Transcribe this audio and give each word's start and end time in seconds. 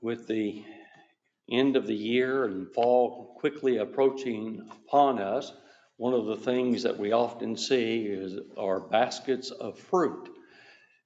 with 0.00 0.26
the 0.26 0.64
end 1.50 1.76
of 1.76 1.86
the 1.86 1.94
year 1.94 2.44
and 2.44 2.72
fall 2.72 3.36
quickly 3.38 3.78
approaching 3.78 4.68
upon 4.70 5.18
us, 5.18 5.52
one 5.96 6.14
of 6.14 6.26
the 6.26 6.36
things 6.36 6.84
that 6.84 6.98
we 6.98 7.12
often 7.12 7.56
see 7.56 8.02
is 8.04 8.38
our 8.56 8.80
baskets 8.80 9.50
of 9.50 9.78
fruit. 9.78 10.28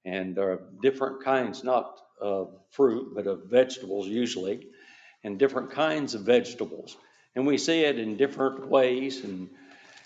And 0.05 0.37
there 0.37 0.51
are 0.53 0.63
different 0.83 1.25
kinds, 1.25 1.65
not 1.65 1.99
of 2.21 2.55
fruit, 2.71 3.15
but 3.15 3.27
of 3.27 3.45
vegetables 3.45 4.07
usually, 4.07 4.67
and 5.25 5.39
different 5.39 5.71
kinds 5.71 6.15
of 6.15 6.23
vegetables. 6.23 6.97
And 7.35 7.47
we 7.47 7.57
see 7.57 7.85
it 7.85 7.99
in 7.99 8.17
different 8.17 8.69
ways 8.69 9.25
and, 9.25 9.49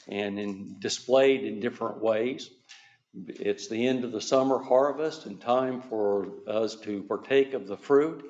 and 0.06 0.38
in, 0.38 0.76
displayed 0.78 1.44
in 1.44 1.58
different 1.60 2.00
ways. 2.00 2.50
It's 3.26 3.68
the 3.68 3.88
end 3.88 4.04
of 4.04 4.12
the 4.12 4.20
summer 4.20 4.62
harvest 4.62 5.26
and 5.26 5.40
time 5.40 5.80
for 5.80 6.28
us 6.46 6.76
to 6.82 7.02
partake 7.04 7.54
of 7.54 7.66
the 7.66 7.76
fruit. 7.76 8.24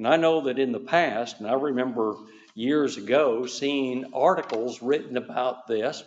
And 0.00 0.08
I 0.08 0.16
know 0.16 0.40
that 0.40 0.58
in 0.58 0.72
the 0.72 0.80
past, 0.80 1.40
and 1.40 1.46
I 1.46 1.52
remember 1.52 2.14
years 2.54 2.96
ago 2.96 3.44
seeing 3.44 4.14
articles 4.14 4.80
written 4.80 5.18
about 5.18 5.66
this, 5.66 6.02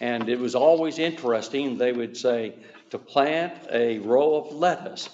and 0.00 0.28
it 0.28 0.40
was 0.40 0.56
always 0.56 0.98
interesting. 0.98 1.78
They 1.78 1.92
would 1.92 2.16
say 2.16 2.56
to 2.90 2.98
plant 2.98 3.54
a 3.70 4.00
row 4.00 4.34
of 4.34 4.52
lettuce 4.52 5.08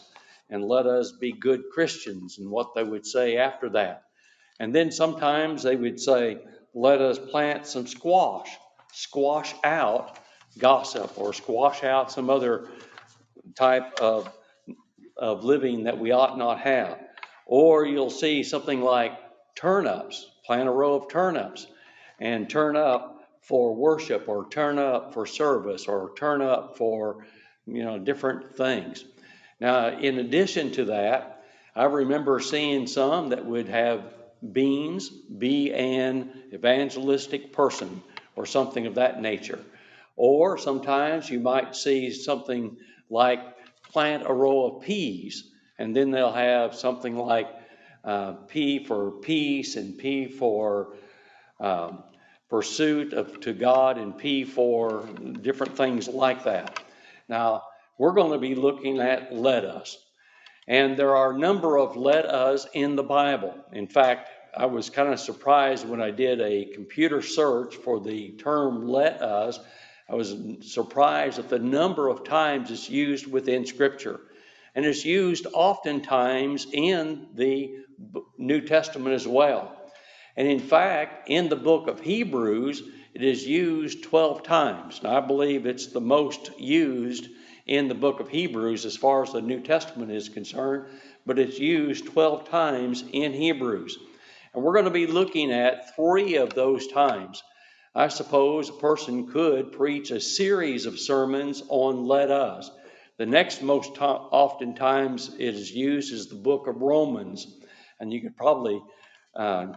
and 0.48 0.64
let 0.64 0.87
us 0.87 1.12
be 1.12 1.33
good 1.33 1.64
Christians, 1.70 2.38
and 2.38 2.50
what 2.50 2.74
they 2.74 2.83
would 2.83 3.05
say 3.05 3.37
after 3.37 3.69
that. 3.69 4.05
And 4.59 4.75
then 4.75 4.91
sometimes 4.91 5.62
they 5.62 5.77
would 5.77 6.00
say, 6.00 6.38
let 6.72 7.02
us 7.02 7.19
plant 7.19 7.66
some 7.66 7.86
squash, 7.86 8.48
squash 8.95 9.55
out 9.62 10.19
gossip, 10.56 11.19
or 11.19 11.34
squash 11.34 11.84
out 11.84 12.11
some 12.11 12.30
other 12.30 12.70
type 13.55 14.00
of, 14.00 14.33
of 15.14 15.45
living 15.45 15.84
that 15.84 15.98
we 15.98 16.11
ought 16.12 16.38
not 16.38 16.61
have. 16.61 17.03
Or 17.46 17.84
you'll 17.84 18.10
see 18.10 18.42
something 18.42 18.80
like 18.80 19.12
turnips, 19.54 20.30
plant 20.46 20.69
a 20.69 20.72
row 20.72 20.94
of 20.94 21.08
turnips 21.08 21.66
and 22.19 22.48
turn 22.48 22.77
up 22.77 23.28
for 23.41 23.74
worship 23.74 24.28
or 24.28 24.48
turn 24.48 24.78
up 24.78 25.12
for 25.12 25.27
service 25.27 25.86
or 25.86 26.12
turn 26.16 26.41
up 26.41 26.78
for, 26.78 27.27
you 27.66 27.84
know, 27.84 27.98
different 27.98 28.56
things. 28.56 29.04
Now, 29.60 29.88
in 29.88 30.19
addition 30.19 30.72
to 30.72 30.86
that, 30.86 31.44
I 31.77 31.84
remember 31.84 32.41
seeing 32.41 32.86
some 32.86 33.30
that 33.30 33.44
would 33.44 33.69
have 33.69 34.14
beans, 34.52 35.08
be 35.08 35.72
an 35.72 36.30
evangelistic 36.52 37.52
person 37.52 38.02
or 38.36 38.47
something 38.47 38.86
of 38.86 38.94
that 38.97 39.20
nature. 39.20 39.60
Or 40.16 40.58
sometimes 40.58 41.28
you 41.28 41.41
might 41.41 41.76
see 41.76 42.10
something 42.10 42.76
like 43.10 43.41
plant 43.91 44.24
a 44.26 44.32
row 44.32 44.66
of 44.66 44.82
peas 44.82 45.50
and 45.78 45.94
then 45.94 46.11
they'll 46.11 46.33
have 46.33 46.75
something 46.75 47.17
like 47.17 47.48
uh, 48.05 48.33
P 48.48 48.84
for 48.84 49.11
peace 49.11 49.77
and 49.77 49.98
P 49.98 50.28
for 50.28 50.94
um, 51.61 52.05
pursuit 52.48 53.12
of 53.12 53.41
to 53.41 53.53
God 53.53 53.98
and 53.98 54.16
P 54.16 54.44
for 54.44 55.06
different 55.41 55.77
things 55.77 56.08
like 56.08 56.44
that. 56.44 56.81
Now, 57.28 57.62
we're 57.98 58.12
going 58.12 58.33
to 58.33 58.39
be 58.39 58.55
looking 58.55 59.00
at 59.00 59.33
let 59.34 59.64
us. 59.64 59.97
And 60.66 60.97
there 60.97 61.16
are 61.16 61.33
a 61.33 61.39
number 61.39 61.78
of 61.78 61.97
let 61.97 62.27
us 62.27 62.66
in 62.72 62.97
the 62.97 63.03
Bible. 63.03 63.55
In 63.72 63.86
fact, 63.86 64.31
I 64.56 64.66
was 64.66 64.88
kind 64.88 65.12
of 65.12 65.20
surprised 65.20 65.88
when 65.88 66.00
I 66.00 66.11
did 66.11 66.41
a 66.41 66.66
computer 66.75 67.22
search 67.22 67.77
for 67.77 68.00
the 68.00 68.31
term 68.33 68.86
let 68.86 69.20
us. 69.20 69.59
I 70.09 70.14
was 70.14 70.36
surprised 70.61 71.38
at 71.38 71.48
the 71.48 71.59
number 71.59 72.09
of 72.09 72.25
times 72.25 72.70
it's 72.70 72.88
used 72.88 73.27
within 73.27 73.66
Scripture 73.66 74.20
and 74.75 74.84
is 74.84 75.05
used 75.05 75.47
oftentimes 75.53 76.67
in 76.72 77.28
the 77.34 77.77
New 78.39 78.61
Testament 78.61 79.14
as 79.14 79.27
well. 79.27 79.77
And 80.36 80.48
in 80.48 80.61
fact, 80.61 81.28
in 81.28 81.48
the 81.48 81.56
book 81.56 81.86
of 81.86 82.00
Hebrews, 82.00 82.83
it 83.14 83.22
is 83.22 83.47
used 83.47 84.03
12 84.03 84.43
times. 84.43 85.00
Now, 85.03 85.16
I 85.16 85.21
believe 85.21 85.66
it's 85.66 85.87
the 85.87 86.00
most 86.00 86.59
used 86.59 87.28
in 87.66 87.88
the 87.88 87.94
book 87.94 88.21
of 88.21 88.28
Hebrews 88.28 88.84
as 88.84 88.97
far 88.97 89.22
as 89.22 89.32
the 89.32 89.41
New 89.41 89.60
Testament 89.60 90.10
is 90.10 90.28
concerned, 90.28 90.87
but 91.25 91.38
it's 91.38 91.59
used 91.59 92.06
12 92.06 92.48
times 92.50 93.04
in 93.12 93.32
Hebrews. 93.32 93.97
And 94.53 94.62
we're 94.62 94.72
going 94.72 94.84
to 94.84 94.91
be 94.91 95.06
looking 95.06 95.53
at 95.53 95.94
three 95.94 96.37
of 96.37 96.54
those 96.54 96.88
times. 96.88 97.43
I 97.94 98.09
suppose 98.09 98.69
a 98.69 98.75
person 98.75 99.28
could 99.28 99.72
preach 99.72 100.10
a 100.10 100.21
series 100.21 100.87
of 100.87 100.98
sermons 100.98 101.62
on 101.69 102.06
let 102.06 102.31
us. 102.32 102.71
The 103.16 103.26
next 103.26 103.62
most 103.62 103.94
to- 103.97 104.04
oftentimes 104.04 105.34
it 105.38 105.54
is 105.54 105.70
used 105.72 106.12
is 106.12 106.28
the 106.28 106.34
book 106.34 106.66
of 106.66 106.82
Romans, 106.82 107.47
and 108.00 108.12
you 108.12 108.20
could 108.20 108.36
probably, 108.36 108.82
uh, 109.36 109.69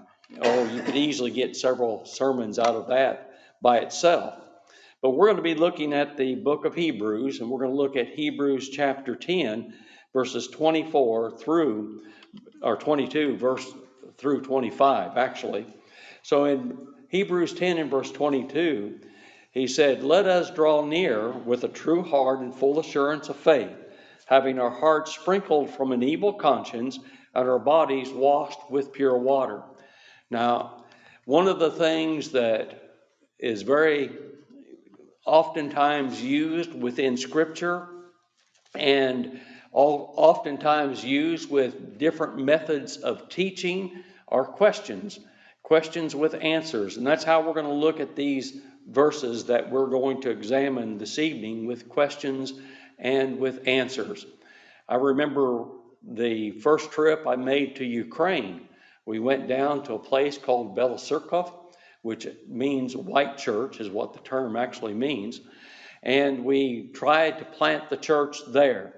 or 0.43 0.67
you 0.67 0.81
could 0.81 0.95
easily 0.95 1.31
get 1.31 1.55
several 1.55 2.05
sermons 2.05 2.57
out 2.57 2.75
of 2.75 2.87
that 2.87 3.31
by 3.61 3.79
itself. 3.79 4.33
But 5.01 5.11
we're 5.11 5.27
going 5.27 5.37
to 5.37 5.43
be 5.43 5.53
looking 5.53 5.93
at 5.93 6.17
the 6.17 6.35
book 6.35 6.65
of 6.65 6.73
Hebrews, 6.73 7.39
and 7.39 7.49
we're 7.49 7.59
going 7.59 7.71
to 7.71 7.77
look 7.77 7.95
at 7.95 8.09
Hebrews 8.09 8.69
chapter 8.69 9.15
10, 9.15 9.73
verses 10.13 10.47
24 10.47 11.37
through, 11.37 12.01
or 12.63 12.75
22, 12.75 13.37
verse 13.37 13.71
through 14.17 14.41
25, 14.41 15.15
actually. 15.15 15.67
So 16.23 16.45
in 16.45 16.87
Hebrews 17.09 17.53
10 17.53 17.77
and 17.77 17.91
verse 17.91 18.11
22, 18.11 18.99
he 19.51 19.67
said, 19.67 20.03
Let 20.03 20.25
us 20.25 20.51
draw 20.51 20.85
near 20.85 21.31
with 21.31 21.63
a 21.63 21.69
true 21.69 22.03
heart 22.03 22.39
and 22.39 22.53
full 22.53 22.79
assurance 22.79 23.29
of 23.29 23.35
faith, 23.35 23.75
having 24.25 24.59
our 24.59 24.69
hearts 24.69 25.13
sprinkled 25.13 25.69
from 25.69 25.91
an 25.91 26.03
evil 26.03 26.33
conscience 26.33 26.99
and 27.33 27.49
our 27.49 27.59
bodies 27.59 28.09
washed 28.09 28.59
with 28.69 28.93
pure 28.93 29.17
water. 29.17 29.63
Now, 30.29 30.85
one 31.25 31.47
of 31.47 31.59
the 31.59 31.71
things 31.71 32.31
that 32.31 32.93
is 33.39 33.61
very 33.61 34.11
oftentimes 35.25 36.21
used 36.21 36.73
within 36.73 37.17
Scripture 37.17 37.87
and 38.73 39.39
oftentimes 39.73 41.03
used 41.03 41.49
with 41.49 41.99
different 41.99 42.37
methods 42.37 42.97
of 42.97 43.29
teaching 43.29 44.03
are 44.27 44.45
questions, 44.45 45.19
questions 45.63 46.15
with 46.15 46.33
answers. 46.33 46.97
And 46.97 47.05
that's 47.05 47.23
how 47.23 47.41
we're 47.41 47.53
going 47.53 47.65
to 47.65 47.73
look 47.73 47.99
at 47.99 48.15
these 48.15 48.59
verses 48.87 49.45
that 49.45 49.69
we're 49.69 49.87
going 49.87 50.21
to 50.21 50.29
examine 50.29 50.97
this 50.97 51.19
evening 51.19 51.65
with 51.65 51.89
questions 51.89 52.53
and 52.97 53.39
with 53.39 53.67
answers. 53.67 54.25
I 54.87 54.95
remember 54.95 55.65
the 56.01 56.51
first 56.51 56.91
trip 56.91 57.27
I 57.27 57.35
made 57.35 57.75
to 57.77 57.85
Ukraine. 57.85 58.67
We 59.05 59.19
went 59.19 59.47
down 59.47 59.83
to 59.83 59.93
a 59.93 59.99
place 59.99 60.37
called 60.37 60.77
Belosirkov, 60.77 61.51
which 62.01 62.27
means 62.47 62.95
white 62.95 63.37
church, 63.37 63.79
is 63.79 63.89
what 63.89 64.13
the 64.13 64.19
term 64.19 64.55
actually 64.55 64.93
means. 64.93 65.41
And 66.01 66.45
we 66.45 66.91
tried 66.93 67.39
to 67.39 67.45
plant 67.45 67.89
the 67.89 67.97
church 67.97 68.37
there. 68.47 68.93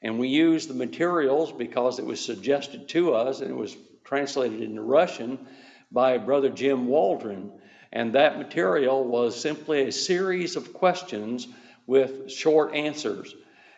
And 0.00 0.18
we 0.18 0.28
used 0.28 0.68
the 0.68 0.74
materials 0.74 1.52
because 1.52 1.98
it 1.98 2.06
was 2.06 2.24
suggested 2.24 2.88
to 2.90 3.14
us, 3.14 3.40
and 3.40 3.50
it 3.50 3.56
was 3.56 3.76
translated 4.04 4.62
into 4.62 4.82
Russian 4.82 5.46
by 5.90 6.18
Brother 6.18 6.50
Jim 6.50 6.86
Waldron. 6.86 7.52
And 7.94 8.12
that 8.14 8.38
material 8.38 9.04
was 9.04 9.40
simply 9.40 9.82
a 9.82 9.92
series 9.92 10.56
of 10.56 10.72
questions 10.72 11.46
with 11.86 12.30
short 12.30 12.74
answers. 12.74 13.34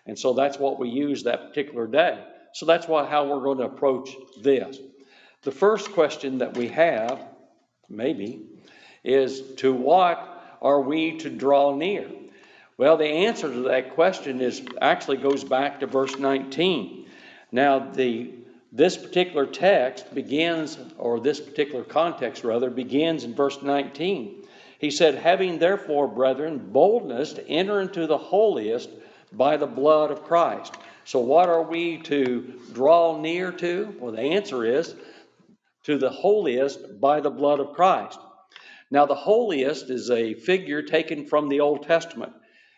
And 0.07 0.19
so 0.19 0.33
that's 0.33 0.59
what 0.59 0.79
we 0.79 0.89
used 0.89 1.27
that 1.27 1.49
particular 1.49 1.87
day. 1.87 2.25
So 2.55 2.65
that's 2.65 2.89
what, 2.89 3.09
how 3.09 3.27
we're 3.27 3.43
going 3.43 3.59
to 3.59 3.65
approach 3.65 4.11
this. 4.41 4.79
The 5.43 5.53
first 5.53 5.93
question 5.93 6.39
that 6.39 6.57
we 6.57 6.69
have, 6.69 7.21
maybe, 7.91 8.47
is 9.05 9.43
to 9.57 9.75
what 9.75 10.59
are 10.63 10.81
we 10.81 11.19
to 11.19 11.29
draw 11.29 11.77
near? 11.77 12.09
Well, 12.79 12.97
the 12.97 13.07
answer 13.07 13.53
to 13.53 13.69
that 13.69 13.95
question 13.95 14.41
is 14.41 14.63
actually 14.81 15.19
goes 15.19 15.45
back 15.45 15.81
to 15.81 15.87
verse 15.87 16.19
19. 16.19 17.07
Now, 17.53 17.79
the 17.79 18.33
this 18.77 18.97
particular 18.99 19.47
text 19.47 20.15
begins, 20.15 20.79
or 20.99 21.19
this 21.19 21.41
particular 21.41 21.83
context 21.83 22.45
rather, 22.45 22.69
begins 22.69 23.25
in 23.25 23.35
verse 23.35 23.63
19. 23.63 24.45
He 24.79 24.91
said, 24.91 25.15
Having 25.15 25.59
therefore, 25.59 26.07
brethren, 26.09 26.69
boldness 26.73 27.33
to 27.35 27.49
enter 27.49 27.81
into 27.81 28.07
the 28.07 28.19
holiest 28.19 28.91
by 29.33 29.57
the 29.57 29.67
blood 29.67 30.11
of 30.11 30.25
Christ. 30.25 30.77
So, 31.05 31.21
what 31.21 31.49
are 31.49 31.63
we 31.63 31.99
to 32.03 32.61
draw 32.75 33.19
near 33.19 33.51
to? 33.53 33.97
Well, 33.99 34.13
the 34.13 34.21
answer 34.21 34.65
is 34.67 34.95
to 35.85 35.97
the 35.97 36.11
holiest 36.11 37.01
by 37.01 37.21
the 37.21 37.31
blood 37.31 37.61
of 37.61 37.73
Christ. 37.73 38.19
Now, 38.91 39.07
the 39.07 39.15
holiest 39.15 39.89
is 39.89 40.11
a 40.11 40.35
figure 40.35 40.83
taken 40.83 41.25
from 41.25 41.49
the 41.49 41.61
Old 41.61 41.85
Testament. 41.85 42.35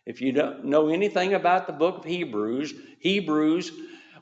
If 0.07 0.21
you 0.21 0.31
don't 0.31 0.67
know 0.67 0.89
anything 0.89 1.35
about 1.35 1.67
the 1.67 1.73
book 1.73 1.99
of 1.99 2.05
Hebrews, 2.05 2.73
Hebrews 3.01 3.73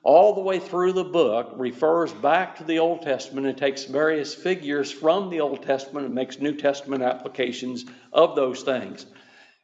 all 0.07 0.37
the 0.37 0.41
way 0.41 0.61
through 0.61 0.93
the 0.93 1.03
book 1.03 1.51
refers 1.57 2.13
back 2.13 2.55
to 2.55 2.63
the 2.63 2.79
Old 2.79 3.03
Testament 3.03 3.45
and 3.45 3.59
takes 3.59 3.87
various 3.87 4.33
figures 4.33 4.93
from 4.93 5.31
the 5.31 5.41
Old 5.41 5.65
Testament 5.65 6.07
and 6.07 6.15
makes 6.15 6.39
New 6.39 6.55
Testament 6.55 7.03
applications 7.03 7.85
of 8.13 8.37
those 8.37 8.63
things. 8.63 9.05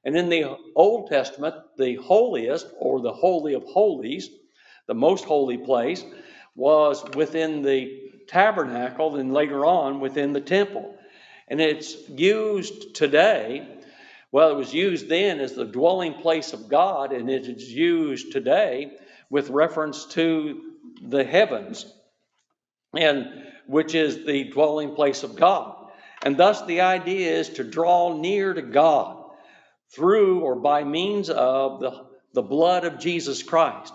And 0.04 0.16
in 0.16 0.28
the 0.28 0.58
Old 0.74 1.08
Testament, 1.08 1.54
the 1.78 1.94
holiest 1.94 2.66
or 2.80 3.00
the 3.00 3.12
Holy 3.12 3.54
of 3.54 3.62
Holies, 3.62 4.30
the 4.88 4.96
most 4.96 5.24
holy 5.24 5.58
place, 5.58 6.04
was 6.56 7.04
within 7.14 7.62
the 7.62 8.10
tabernacle 8.26 9.14
and 9.14 9.32
later 9.32 9.64
on 9.64 10.00
within 10.00 10.32
the 10.32 10.40
temple. 10.40 10.98
And 11.46 11.60
it's 11.60 12.08
used 12.08 12.96
today, 12.96 13.78
well, 14.32 14.50
it 14.50 14.56
was 14.56 14.74
used 14.74 15.08
then 15.08 15.38
as 15.38 15.52
the 15.52 15.66
dwelling 15.66 16.14
place 16.14 16.52
of 16.52 16.68
God, 16.68 17.12
and 17.12 17.30
it 17.30 17.46
is 17.46 17.72
used 17.72 18.32
today 18.32 18.90
with 19.32 19.48
reference 19.48 20.04
to 20.04 20.60
the 21.08 21.24
heavens, 21.24 21.90
and 22.94 23.26
which 23.66 23.94
is 23.94 24.26
the 24.26 24.44
dwelling 24.50 24.94
place 24.94 25.22
of 25.22 25.36
God. 25.36 25.74
And 26.22 26.36
thus 26.36 26.62
the 26.66 26.82
idea 26.82 27.30
is 27.38 27.48
to 27.54 27.64
draw 27.64 28.14
near 28.14 28.52
to 28.52 28.60
God 28.60 29.24
through 29.88 30.40
or 30.40 30.56
by 30.56 30.84
means 30.84 31.30
of 31.30 31.80
the, 31.80 32.04
the 32.34 32.42
blood 32.42 32.84
of 32.84 32.98
Jesus 32.98 33.42
Christ. 33.42 33.94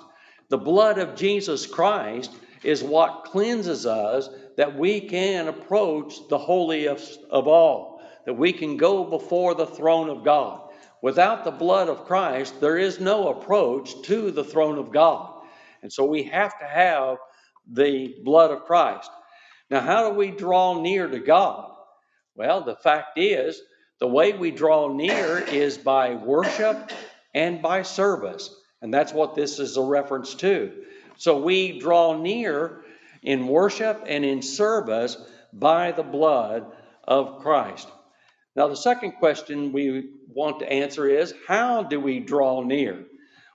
The 0.50 0.58
blood 0.58 0.98
of 0.98 1.16
Jesus 1.16 1.68
Christ 1.68 2.32
is 2.64 2.82
what 2.82 3.26
cleanses 3.26 3.86
us 3.86 4.30
that 4.58 4.76
we 4.76 5.02
can 5.02 5.50
approach 5.50 6.16
the 6.30 6.40
of, 6.88 7.00
of 7.30 7.48
all, 7.48 8.02
that 8.26 8.34
we 8.34 8.54
can 8.54 8.76
go 8.76 9.04
before 9.04 9.54
the 9.54 9.68
throne 9.68 10.10
of 10.10 10.26
God. 10.26 10.67
Without 11.02 11.44
the 11.44 11.52
blood 11.52 11.90
of 11.90 12.06
Christ, 12.06 12.60
there 12.60 12.78
is 12.78 13.00
no 13.00 13.30
approach 13.30 14.02
to 14.04 14.32
the 14.32 14.44
throne 14.44 14.78
of 14.80 14.92
God. 14.92 15.34
And 15.82 15.94
so 15.94 16.06
we 16.06 16.24
have 16.24 16.58
to 16.60 16.66
have 16.66 17.18
the 17.72 18.16
blood 18.24 18.52
of 18.52 18.66
Christ. 18.66 19.10
Now, 19.70 19.82
how 19.82 20.10
do 20.10 20.16
we 20.16 20.32
draw 20.32 20.82
near 20.82 21.08
to 21.08 21.20
God? 21.20 21.72
Well, 22.36 22.62
the 22.62 22.76
fact 22.76 23.18
is, 23.18 23.62
the 24.00 24.08
way 24.08 24.34
we 24.34 24.52
draw 24.52 24.94
near 24.94 25.40
is 25.40 25.78
by 25.78 26.16
worship 26.16 26.92
and 27.34 27.62
by 27.62 27.82
service. 27.82 28.54
And 28.82 28.94
that's 28.94 29.14
what 29.14 29.36
this 29.36 29.60
is 29.60 29.78
a 29.78 29.82
reference 29.82 30.36
to. 30.36 30.72
So 31.18 31.42
we 31.42 31.80
draw 31.80 32.18
near 32.18 32.84
in 33.24 33.48
worship 33.48 34.04
and 34.06 34.24
in 34.24 34.42
service 34.42 35.18
by 35.52 35.92
the 35.92 36.04
blood 36.04 36.72
of 37.04 37.40
Christ. 37.40 37.88
Now, 38.58 38.68
the 38.68 38.76
second 38.76 39.12
question 39.14 39.72
we 39.72 40.10
want 40.34 40.62
to 40.62 40.74
answer 40.74 41.08
is 41.08 41.32
how 41.48 41.84
do 41.84 42.00
we 42.00 42.20
draw 42.20 42.64
near? 42.64 43.06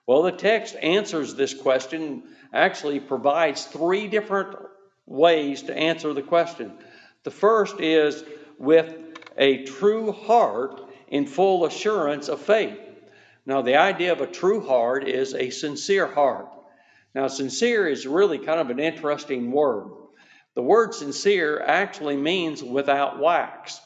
Well, 0.07 0.23
the 0.23 0.31
text 0.31 0.77
answers 0.81 1.35
this 1.35 1.55
question, 1.55 2.23
actually 2.55 3.01
provides 3.01 3.65
three 3.65 4.07
different 4.07 4.57
ways 5.05 5.63
to 5.63 5.77
answer 5.77 6.15
the 6.15 6.23
question. 6.23 6.79
The 7.25 7.33
first 7.33 7.81
is 7.81 8.23
with 8.59 8.95
a 9.37 9.65
true 9.65 10.13
heart 10.13 10.81
in 11.09 11.27
full 11.27 11.67
assurance 11.67 12.29
of 12.29 12.41
faith. 12.41 12.79
Now, 13.45 13.63
the 13.63 13.79
idea 13.79 14.13
of 14.13 14.21
a 14.21 14.29
true 14.29 14.65
heart 14.65 15.09
is 15.09 15.35
a 15.35 15.51
sincere 15.51 16.07
heart. 16.07 16.47
Now, 17.13 17.27
sincere 17.27 17.89
is 17.89 18.07
really 18.07 18.39
kind 18.39 18.61
of 18.61 18.71
an 18.71 18.79
interesting 18.79 19.51
word. 19.51 19.91
The 20.55 20.63
word 20.63 20.95
sincere 20.95 21.61
actually 21.61 22.17
means 22.17 22.63
without 22.63 23.19
wax. 23.19 23.81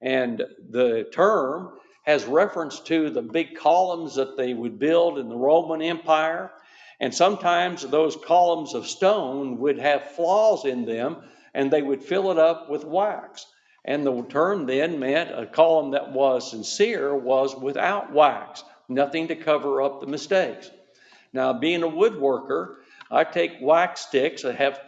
And 0.00 0.42
the 0.70 1.08
term 1.12 1.78
has 2.02 2.24
reference 2.24 2.80
to 2.80 3.10
the 3.10 3.22
big 3.22 3.56
columns 3.56 4.14
that 4.14 4.36
they 4.36 4.54
would 4.54 4.78
build 4.78 5.18
in 5.18 5.28
the 5.28 5.36
Roman 5.36 5.82
Empire. 5.82 6.52
And 7.00 7.14
sometimes 7.14 7.82
those 7.82 8.16
columns 8.16 8.74
of 8.74 8.86
stone 8.86 9.58
would 9.58 9.78
have 9.78 10.12
flaws 10.12 10.64
in 10.64 10.84
them, 10.84 11.16
and 11.54 11.70
they 11.70 11.82
would 11.82 12.02
fill 12.02 12.30
it 12.30 12.38
up 12.38 12.70
with 12.70 12.84
wax. 12.84 13.46
And 13.84 14.04
the 14.04 14.22
term 14.24 14.66
then 14.66 14.98
meant 14.98 15.30
a 15.30 15.46
column 15.46 15.92
that 15.92 16.12
was 16.12 16.50
sincere 16.50 17.14
was 17.14 17.56
without 17.56 18.12
wax, 18.12 18.64
nothing 18.88 19.28
to 19.28 19.36
cover 19.36 19.82
up 19.82 20.00
the 20.00 20.06
mistakes. 20.06 20.70
Now, 21.32 21.52
being 21.52 21.82
a 21.82 21.88
woodworker, 21.88 22.76
I 23.10 23.24
take 23.24 23.58
wax 23.60 24.02
sticks 24.02 24.42
that 24.42 24.56
have, 24.56 24.80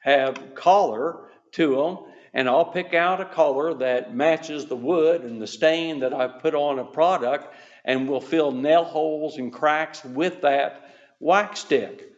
have 0.00 0.54
color 0.54 1.28
to 1.52 1.76
them, 1.76 1.98
and 2.36 2.50
I'll 2.50 2.66
pick 2.66 2.92
out 2.92 3.22
a 3.22 3.24
color 3.24 3.72
that 3.72 4.14
matches 4.14 4.66
the 4.66 4.76
wood 4.76 5.22
and 5.22 5.40
the 5.40 5.46
stain 5.46 6.00
that 6.00 6.12
I've 6.12 6.40
put 6.40 6.54
on 6.54 6.78
a 6.78 6.84
product, 6.84 7.54
and 7.82 8.06
we'll 8.06 8.20
fill 8.20 8.52
nail 8.52 8.84
holes 8.84 9.38
and 9.38 9.50
cracks 9.50 10.04
with 10.04 10.42
that 10.42 10.90
wax 11.18 11.60
stick. 11.60 12.12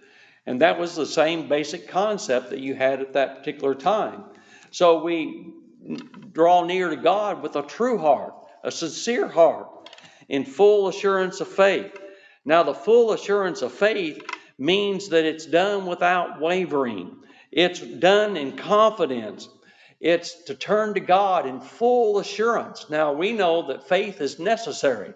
And 0.44 0.61
that 0.61 0.76
was 0.76 0.97
the 0.97 1.06
same 1.06 1.49
basic 1.49 1.87
concept 1.87 2.50
that 2.50 2.59
you 2.59 2.75
had 2.75 3.00
at 3.00 3.12
that 3.12 3.38
particular 3.38 3.76
time. 3.76 4.25
So 4.73 5.05
we 5.05 5.53
draw 6.32 6.64
near 6.64 6.91
to 6.91 6.97
God 6.97 7.41
with 7.41 7.55
a 7.55 7.62
true 7.62 7.99
heart, 7.99 8.35
a 8.64 8.73
sincere 8.73 9.29
heart, 9.29 9.88
in 10.29 10.44
full 10.44 10.88
assurance 10.88 11.41
of 11.41 11.47
faith. 11.47 11.97
Now, 12.44 12.64
the 12.64 12.75
full 12.75 13.12
assurance 13.12 13.62
of 13.62 13.73
faith 13.73 14.21
means 14.59 15.11
that 15.11 15.25
it's 15.25 15.47
done 15.47 15.87
without 15.87 16.41
wavering, 16.41 17.19
it's 17.53 17.79
done 17.79 18.37
in 18.37 18.56
confidence. 18.56 19.49
It's 20.00 20.45
to 20.45 20.55
turn 20.55 20.95
to 20.95 21.00
God 21.00 21.47
in 21.47 21.61
full 21.61 22.19
assurance. 22.19 22.89
Now, 22.89 23.12
we 23.12 23.33
know 23.33 23.69
that 23.69 23.89
faith 23.89 24.21
is 24.21 24.39
necessary. 24.39 25.12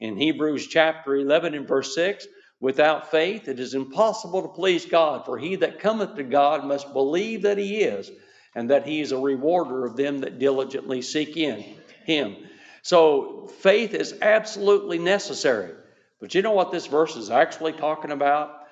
In 0.00 0.16
Hebrews 0.16 0.66
chapter 0.66 1.14
11 1.16 1.54
and 1.54 1.68
verse 1.68 1.94
6, 1.94 2.26
without 2.60 3.10
faith 3.10 3.48
it 3.48 3.60
is 3.60 3.74
impossible 3.74 4.42
to 4.42 4.48
please 4.48 4.84
God, 4.84 5.24
for 5.24 5.38
he 5.38 5.56
that 5.56 5.78
cometh 5.78 6.16
to 6.16 6.24
God 6.24 6.64
must 6.64 6.92
believe 6.92 7.42
that 7.42 7.58
he 7.58 7.82
is, 7.82 8.10
and 8.54 8.70
that 8.70 8.86
he 8.86 9.00
is 9.00 9.12
a 9.12 9.18
rewarder 9.18 9.84
of 9.84 9.96
them 9.96 10.18
that 10.20 10.38
diligently 10.38 11.02
seek 11.02 11.36
in 11.36 11.64
him. 12.04 12.36
So 12.82 13.48
faith 13.60 13.94
is 13.94 14.14
absolutely 14.20 14.98
necessary. 14.98 15.72
But 16.20 16.34
you 16.34 16.42
know 16.42 16.52
what 16.52 16.72
this 16.72 16.86
verse 16.86 17.14
is 17.16 17.30
actually 17.30 17.72
talking 17.72 18.10
about? 18.10 18.66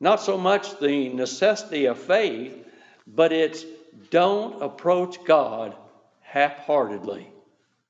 Not 0.00 0.20
so 0.20 0.36
much 0.36 0.78
the 0.78 1.10
necessity 1.10 1.86
of 1.86 1.98
faith, 1.98 2.64
but 3.06 3.32
it's 3.32 3.64
don't 4.10 4.62
approach 4.62 5.24
God 5.24 5.74
half 6.22 6.58
heartedly. 6.58 7.28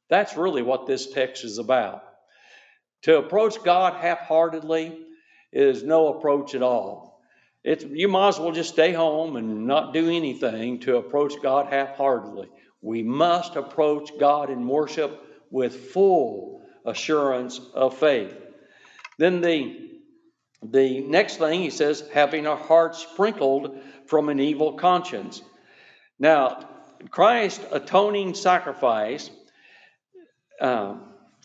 That's 0.09 0.37
really 0.37 0.63
what 0.63 0.87
this 0.87 1.13
text 1.13 1.45
is 1.45 1.59
about. 1.59 2.03
To 3.03 3.19
approach 3.19 3.63
God 3.63 3.95
half 3.95 4.21
heartedly 4.21 4.99
is 5.53 5.83
no 5.83 6.15
approach 6.15 6.55
at 6.55 6.63
all. 6.63 7.21
It's, 7.65 7.85
you 7.85 8.09
might 8.09 8.29
as 8.29 8.39
well 8.39 8.53
just 8.53 8.71
stay 8.71 8.93
home 8.93 9.37
and 9.37 9.67
not 9.67 9.93
do 9.93 10.09
anything 10.09 10.81
to 10.81 10.99
approach 10.99 11.35
God 11.43 11.67
half 11.67 11.97
heartedly. 11.97 12.49
We 12.81 13.03
must 13.03 13.57
approach 13.57 14.11
God 14.21 14.51
in 14.51 14.69
worship 14.69 15.21
with 15.51 15.91
full 15.93 16.63
assurance 16.85 17.61
of 17.75 17.99
faith. 17.99 18.37
Then 19.19 19.41
the, 19.41 19.91
the 20.63 21.01
next 21.01 21.39
thing 21.39 21.61
he 21.61 21.71
says, 21.71 22.09
having 22.13 22.47
our 22.47 22.57
hearts 22.57 22.99
sprinkled 22.99 23.81
from 24.07 24.29
an 24.29 24.39
evil 24.39 24.75
conscience. 24.75 25.43
Now, 26.19 26.69
Christ's 27.11 27.65
atoning 27.73 28.35
sacrifice, 28.35 29.31
uh, 30.61 30.95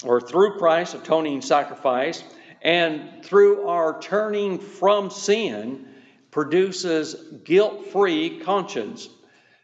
or 0.04 0.22
through 0.22 0.58
Christ's 0.58 0.96
atoning 0.96 1.42
sacrifice, 1.42 2.24
and 2.62 3.24
through 3.24 3.68
our 3.68 4.00
turning 4.00 4.60
from 4.60 5.10
sin, 5.10 5.88
produces 6.32 7.16
guilt 7.44 7.88
free 7.92 8.40
conscience. 8.40 9.10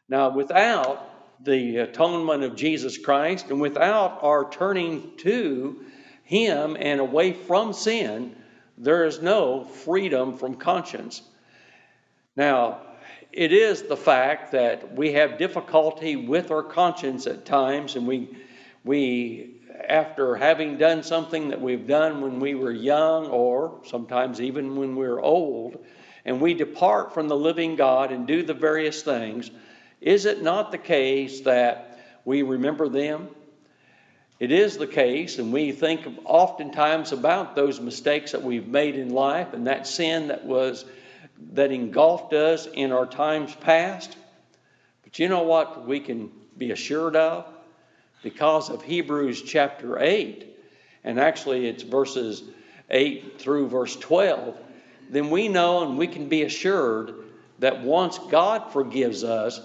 Now, 0.09 0.29
without 0.29 1.43
the 1.43 1.77
atonement 1.77 2.43
of 2.43 2.55
Jesus 2.55 2.97
Christ 2.97 3.49
and 3.49 3.61
without 3.61 4.19
our 4.23 4.49
turning 4.49 5.15
to 5.17 5.85
Him 6.23 6.75
and 6.77 6.99
away 6.99 7.31
from 7.31 7.71
sin, 7.71 8.35
there 8.77 9.05
is 9.05 9.21
no 9.21 9.63
freedom 9.63 10.37
from 10.37 10.55
conscience. 10.55 11.21
Now, 12.35 12.81
it 13.31 13.51
is 13.51 13.83
the 13.83 13.97
fact 13.97 14.51
that 14.53 14.95
we 14.95 15.13
have 15.13 15.37
difficulty 15.37 16.15
with 16.15 16.51
our 16.51 16.63
conscience 16.63 17.27
at 17.27 17.45
times, 17.45 17.95
and 17.95 18.07
we, 18.07 18.35
we, 18.83 19.61
after 19.87 20.35
having 20.35 20.77
done 20.77 21.03
something 21.03 21.49
that 21.49 21.61
we've 21.61 21.87
done 21.87 22.21
when 22.21 22.39
we 22.39 22.55
were 22.55 22.71
young, 22.71 23.27
or 23.27 23.81
sometimes 23.85 24.41
even 24.41 24.75
when 24.75 24.95
we're 24.95 25.19
old, 25.19 25.83
and 26.25 26.41
we 26.41 26.53
depart 26.53 27.13
from 27.13 27.27
the 27.27 27.37
living 27.37 27.75
God 27.75 28.11
and 28.11 28.27
do 28.27 28.43
the 28.43 28.53
various 28.53 29.03
things, 29.03 29.51
is 30.01 30.25
it 30.25 30.41
not 30.41 30.71
the 30.71 30.77
case 30.77 31.41
that 31.41 31.99
we 32.25 32.41
remember 32.41 32.89
them? 32.89 33.29
It 34.39 34.51
is 34.51 34.77
the 34.77 34.87
case, 34.87 35.39
and 35.39 35.51
we 35.51 35.71
think 35.71 36.07
oftentimes 36.23 37.11
about 37.11 37.55
those 37.55 37.79
mistakes 37.79 38.33
that 38.33 38.43
we've 38.43 38.67
made 38.67 38.95
in 38.95 39.09
life 39.09 39.53
and 39.53 39.65
that 39.65 39.87
sin 39.87 40.27
that 40.27 40.45
was 40.45 40.85
that 41.53 41.71
engulfed 41.71 42.33
us 42.33 42.67
in 42.73 42.91
our 42.91 43.05
times 43.05 43.53
past. 43.55 44.15
But 45.03 45.19
you 45.19 45.29
know 45.29 45.43
what 45.43 45.87
we 45.87 45.99
can 45.99 46.31
be 46.57 46.71
assured 46.71 47.15
of? 47.15 47.45
Because 48.23 48.69
of 48.69 48.81
Hebrews 48.81 49.41
chapter 49.43 49.99
8, 49.99 50.55
and 51.03 51.19
actually 51.19 51.67
it's 51.67 51.83
verses 51.83 52.43
8 52.89 53.39
through 53.39 53.69
verse 53.69 53.95
12, 53.95 54.57
then 55.09 55.29
we 55.29 55.47
know 55.47 55.87
and 55.87 55.97
we 55.97 56.07
can 56.07 56.27
be 56.27 56.43
assured 56.43 57.13
that 57.59 57.81
once 57.81 58.17
God 58.29 58.71
forgives 58.71 59.23
us, 59.23 59.61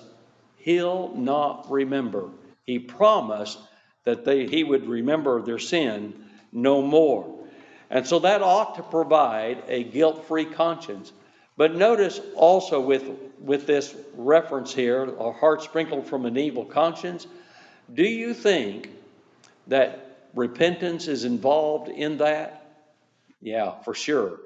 He'll 0.58 1.12
not 1.14 1.70
remember. 1.70 2.28
He 2.64 2.78
promised 2.78 3.58
that 4.04 4.24
they, 4.24 4.46
He 4.46 4.62
would 4.62 4.86
remember 4.86 5.42
their 5.42 5.58
sin 5.58 6.14
no 6.52 6.82
more. 6.82 7.42
And 7.90 8.06
so 8.06 8.20
that 8.20 8.42
ought 8.42 8.76
to 8.76 8.82
provide 8.82 9.64
a 9.68 9.84
guilt 9.84 10.26
free 10.26 10.44
conscience. 10.44 11.12
But 11.56 11.74
notice 11.74 12.20
also 12.34 12.80
with 12.80 13.04
with 13.42 13.66
this 13.66 13.94
reference 14.16 14.72
here, 14.72 15.02
a 15.04 15.32
heart 15.32 15.62
sprinkled 15.62 16.06
from 16.06 16.26
an 16.26 16.36
evil 16.36 16.64
conscience, 16.64 17.26
do 17.92 18.04
you 18.04 18.34
think 18.34 18.90
that 19.66 20.28
repentance 20.34 21.08
is 21.08 21.24
involved 21.24 21.88
in 21.88 22.18
that? 22.18 22.64
Yeah, 23.40 23.80
for 23.82 23.94
sure. 23.94 24.38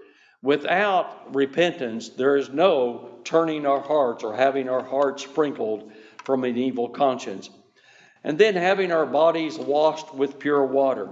Without 0.42 1.34
repentance, 1.34 2.08
there 2.10 2.36
is 2.36 2.48
no 2.48 3.10
turning 3.24 3.66
our 3.66 3.80
hearts 3.80 4.24
or 4.24 4.34
having 4.34 4.68
our 4.68 4.82
hearts 4.82 5.24
sprinkled 5.24 5.92
from 6.24 6.44
an 6.44 6.56
evil 6.56 6.88
conscience. 6.88 7.50
And 8.24 8.38
then 8.38 8.54
having 8.54 8.92
our 8.92 9.06
bodies 9.06 9.58
washed 9.58 10.14
with 10.14 10.38
pure 10.38 10.64
water. 10.64 11.08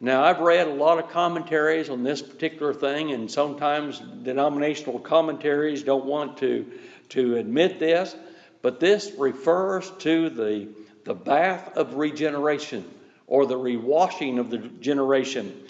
Now, 0.00 0.22
I've 0.22 0.38
read 0.38 0.68
a 0.68 0.74
lot 0.74 1.00
of 1.00 1.10
commentaries 1.10 1.90
on 1.90 2.04
this 2.04 2.22
particular 2.22 2.72
thing, 2.72 3.10
and 3.10 3.28
sometimes 3.28 3.98
denominational 3.98 5.00
commentaries 5.00 5.82
don't 5.82 6.04
want 6.04 6.38
to, 6.38 6.66
to 7.10 7.36
admit 7.36 7.80
this, 7.80 8.14
but 8.62 8.78
this 8.78 9.10
refers 9.18 9.90
to 9.98 10.30
the, 10.30 10.68
the 11.04 11.14
bath 11.14 11.76
of 11.76 11.94
regeneration 11.94 12.88
or 13.26 13.44
the 13.46 13.58
rewashing 13.58 14.38
of 14.38 14.50
the 14.50 14.58
generation. 14.58 15.64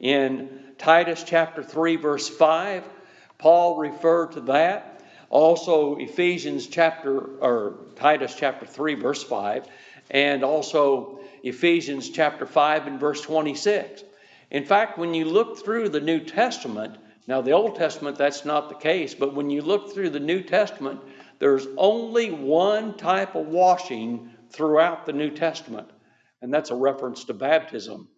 In 0.00 0.48
Titus 0.78 1.22
chapter 1.26 1.62
3, 1.62 1.96
verse 1.96 2.28
5, 2.28 2.84
Paul 3.36 3.76
referred 3.76 4.32
to 4.32 4.40
that. 4.42 5.02
Also, 5.28 5.96
Ephesians 5.96 6.68
chapter, 6.68 7.18
or 7.18 7.74
Titus 7.96 8.34
chapter 8.34 8.64
3, 8.64 8.94
verse 8.94 9.22
5, 9.22 9.66
and 10.10 10.42
also 10.42 11.20
Ephesians 11.44 12.08
chapter 12.08 12.46
5 12.46 12.86
and 12.86 12.98
verse 12.98 13.20
26. 13.20 14.02
In 14.50 14.64
fact, 14.64 14.98
when 14.98 15.12
you 15.12 15.26
look 15.26 15.62
through 15.62 15.90
the 15.90 16.00
New 16.00 16.20
Testament, 16.20 16.96
now 17.26 17.42
the 17.42 17.52
Old 17.52 17.76
Testament, 17.76 18.16
that's 18.16 18.46
not 18.46 18.70
the 18.70 18.74
case, 18.74 19.14
but 19.14 19.34
when 19.34 19.50
you 19.50 19.60
look 19.60 19.92
through 19.92 20.08
the 20.10 20.20
New 20.20 20.42
Testament, 20.42 21.00
there's 21.38 21.66
only 21.76 22.30
one 22.30 22.96
type 22.96 23.34
of 23.34 23.46
washing 23.46 24.30
throughout 24.50 25.04
the 25.04 25.12
New 25.12 25.30
Testament, 25.30 25.90
and 26.40 26.52
that's 26.52 26.70
a 26.70 26.74
reference 26.74 27.24
to 27.24 27.34
baptism. 27.34 28.08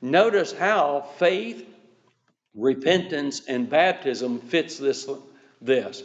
Notice 0.00 0.52
how 0.52 1.06
faith, 1.18 1.68
repentance, 2.54 3.42
and 3.46 3.68
baptism 3.68 4.40
fits 4.40 4.78
this. 4.78 5.06
this. 5.60 6.02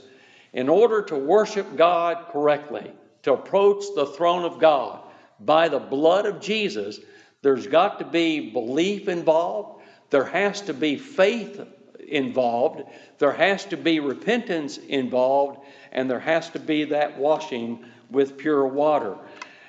In 0.51 0.67
order 0.67 1.01
to 1.03 1.15
worship 1.15 1.77
God 1.77 2.27
correctly, 2.31 2.91
to 3.23 3.33
approach 3.33 3.85
the 3.95 4.05
throne 4.05 4.43
of 4.43 4.59
God, 4.59 5.06
by 5.39 5.69
the 5.69 5.79
blood 5.79 6.25
of 6.25 6.41
Jesus, 6.41 6.99
there's 7.41 7.67
got 7.67 7.99
to 7.99 8.05
be 8.05 8.49
belief 8.51 9.07
involved, 9.07 9.81
there 10.09 10.25
has 10.25 10.61
to 10.61 10.73
be 10.73 10.97
faith 10.97 11.61
involved, 12.07 12.83
there 13.19 13.33
has 13.33 13.65
to 13.65 13.77
be 13.77 13.99
repentance 13.99 14.77
involved, 14.77 15.59
and 15.91 16.09
there 16.09 16.19
has 16.19 16.49
to 16.51 16.59
be 16.59 16.85
that 16.85 17.17
washing 17.17 17.85
with 18.09 18.37
pure 18.37 18.65
water. 18.65 19.17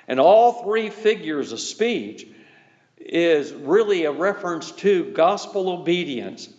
And 0.07 0.19
all 0.19 0.63
three 0.63 0.89
figures 0.89 1.51
of 1.51 1.59
speech 1.59 2.27
is 2.97 3.53
really 3.53 4.05
a 4.05 4.11
reference 4.11 4.71
to 4.71 5.11
gospel 5.11 5.69
obedience. 5.69 6.49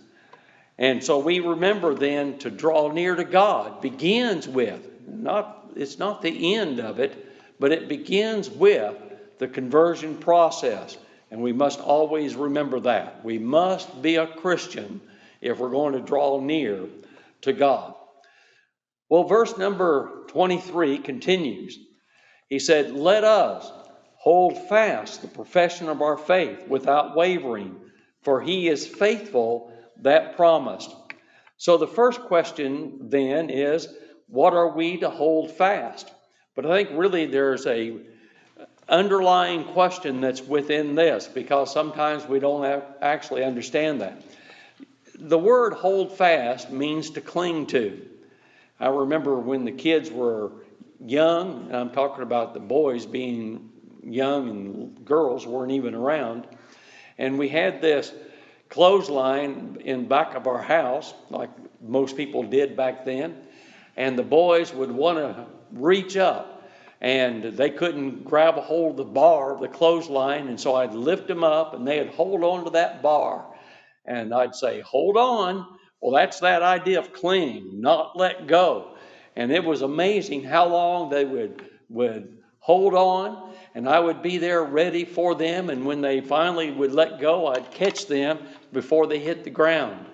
And 0.78 1.02
so 1.02 1.18
we 1.18 1.40
remember 1.40 1.94
then 1.94 2.38
to 2.38 2.50
draw 2.50 2.90
near 2.90 3.14
to 3.14 3.24
God. 3.24 3.82
Begins 3.82 4.48
with, 4.48 4.88
not 5.06 5.72
it's 5.76 5.98
not 5.98 6.22
the 6.22 6.54
end 6.54 6.80
of 6.80 6.98
it, 6.98 7.29
but 7.60 7.72
it 7.72 7.88
begins 7.88 8.50
with 8.50 8.96
the 9.38 9.46
conversion 9.46 10.16
process. 10.16 10.96
And 11.30 11.42
we 11.42 11.52
must 11.52 11.78
always 11.78 12.34
remember 12.34 12.80
that. 12.80 13.24
We 13.24 13.38
must 13.38 14.02
be 14.02 14.16
a 14.16 14.26
Christian 14.26 15.00
if 15.40 15.58
we're 15.58 15.70
going 15.70 15.92
to 15.92 16.00
draw 16.00 16.40
near 16.40 16.86
to 17.42 17.52
God. 17.52 17.94
Well, 19.08 19.24
verse 19.24 19.56
number 19.56 20.24
23 20.28 20.98
continues. 20.98 21.78
He 22.48 22.58
said, 22.58 22.92
Let 22.92 23.24
us 23.24 23.70
hold 24.16 24.68
fast 24.68 25.22
the 25.22 25.28
profession 25.28 25.88
of 25.88 26.02
our 26.02 26.16
faith 26.16 26.66
without 26.66 27.14
wavering, 27.14 27.76
for 28.22 28.40
he 28.40 28.68
is 28.68 28.86
faithful 28.86 29.72
that 30.02 30.36
promised. 30.36 30.94
So 31.58 31.76
the 31.76 31.86
first 31.86 32.22
question 32.22 33.08
then 33.10 33.50
is, 33.50 33.88
What 34.28 34.54
are 34.54 34.74
we 34.74 34.98
to 34.98 35.10
hold 35.10 35.52
fast? 35.52 36.10
But 36.54 36.66
I 36.66 36.84
think 36.84 36.98
really 36.98 37.26
there's 37.26 37.66
a 37.66 37.96
underlying 38.88 39.64
question 39.64 40.20
that's 40.20 40.42
within 40.42 40.94
this 40.94 41.28
because 41.28 41.72
sometimes 41.72 42.26
we 42.26 42.40
don't 42.40 42.82
actually 43.00 43.44
understand 43.44 44.00
that. 44.00 44.22
The 45.14 45.38
word 45.38 45.74
hold 45.74 46.16
fast 46.16 46.70
means 46.70 47.10
to 47.10 47.20
cling 47.20 47.66
to. 47.66 48.06
I 48.80 48.88
remember 48.88 49.38
when 49.38 49.64
the 49.64 49.72
kids 49.72 50.10
were 50.10 50.50
young, 51.04 51.66
and 51.66 51.76
I'm 51.76 51.90
talking 51.90 52.22
about 52.22 52.54
the 52.54 52.60
boys 52.60 53.06
being 53.06 53.70
young 54.02 54.48
and 54.48 55.04
girls 55.04 55.46
weren't 55.46 55.72
even 55.72 55.94
around, 55.94 56.46
and 57.18 57.38
we 57.38 57.48
had 57.48 57.80
this 57.82 58.12
clothesline 58.70 59.78
in 59.84 60.08
back 60.08 60.34
of 60.34 60.46
our 60.46 60.62
house, 60.62 61.12
like 61.28 61.50
most 61.82 62.16
people 62.16 62.42
did 62.42 62.76
back 62.76 63.04
then, 63.04 63.36
and 63.96 64.18
the 64.18 64.22
boys 64.22 64.72
would 64.72 64.90
want 64.90 65.18
to 65.18 65.46
reach 65.72 66.16
up 66.16 66.60
and 67.00 67.44
they 67.44 67.70
couldn't 67.70 68.24
grab 68.24 68.58
a 68.58 68.60
hold 68.60 68.92
of 68.92 68.96
the 68.98 69.12
bar 69.12 69.54
of 69.54 69.60
the 69.60 69.68
clothesline. 69.68 70.48
And 70.48 70.60
so 70.60 70.74
I'd 70.74 70.92
lift 70.92 71.26
them 71.28 71.42
up 71.42 71.74
and 71.74 71.86
they'd 71.86 72.08
hold 72.08 72.42
on 72.44 72.64
to 72.64 72.70
that 72.70 73.02
bar. 73.02 73.46
And 74.04 74.34
I'd 74.34 74.54
say, 74.54 74.80
Hold 74.80 75.16
on. 75.16 75.66
Well, 76.00 76.12
that's 76.12 76.40
that 76.40 76.62
idea 76.62 76.98
of 76.98 77.12
cling, 77.12 77.80
not 77.80 78.16
let 78.16 78.46
go. 78.46 78.96
And 79.36 79.52
it 79.52 79.62
was 79.62 79.82
amazing 79.82 80.44
how 80.44 80.66
long 80.66 81.10
they 81.10 81.24
would, 81.26 81.68
would 81.90 82.38
hold 82.58 82.94
on, 82.94 83.54
and 83.74 83.88
I 83.88 84.00
would 84.00 84.22
be 84.22 84.38
there 84.38 84.62
ready 84.62 85.04
for 85.04 85.34
them. 85.34 85.68
And 85.68 85.84
when 85.84 86.00
they 86.00 86.20
finally 86.22 86.70
would 86.70 86.92
let 86.92 87.20
go, 87.20 87.48
I'd 87.48 87.70
catch 87.70 88.06
them 88.06 88.38
before 88.72 89.06
they 89.06 89.18
hit 89.18 89.44
the 89.44 89.50
ground. 89.50 90.06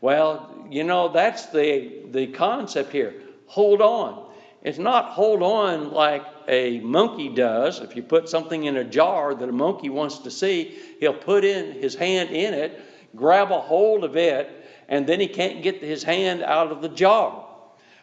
Well, 0.00 0.66
you 0.70 0.84
know, 0.84 1.08
that's 1.08 1.46
the, 1.46 2.04
the 2.10 2.28
concept 2.28 2.92
here. 2.92 3.14
Hold 3.46 3.80
on. 3.80 4.32
It's 4.62 4.78
not 4.78 5.10
hold 5.10 5.42
on 5.42 5.92
like 5.92 6.24
a 6.48 6.80
monkey 6.80 7.28
does. 7.28 7.80
If 7.80 7.96
you 7.96 8.02
put 8.02 8.28
something 8.28 8.64
in 8.64 8.76
a 8.76 8.84
jar 8.84 9.34
that 9.34 9.48
a 9.48 9.52
monkey 9.52 9.90
wants 9.90 10.18
to 10.18 10.30
see, 10.30 10.78
he'll 11.00 11.12
put 11.12 11.44
in 11.44 11.72
his 11.72 11.94
hand 11.94 12.30
in 12.30 12.54
it, 12.54 12.80
grab 13.14 13.50
a 13.50 13.60
hold 13.60 14.04
of 14.04 14.16
it, 14.16 14.50
and 14.88 15.06
then 15.06 15.20
he 15.20 15.28
can't 15.28 15.62
get 15.62 15.82
his 15.82 16.02
hand 16.02 16.42
out 16.42 16.72
of 16.72 16.80
the 16.80 16.88
jar. 16.88 17.46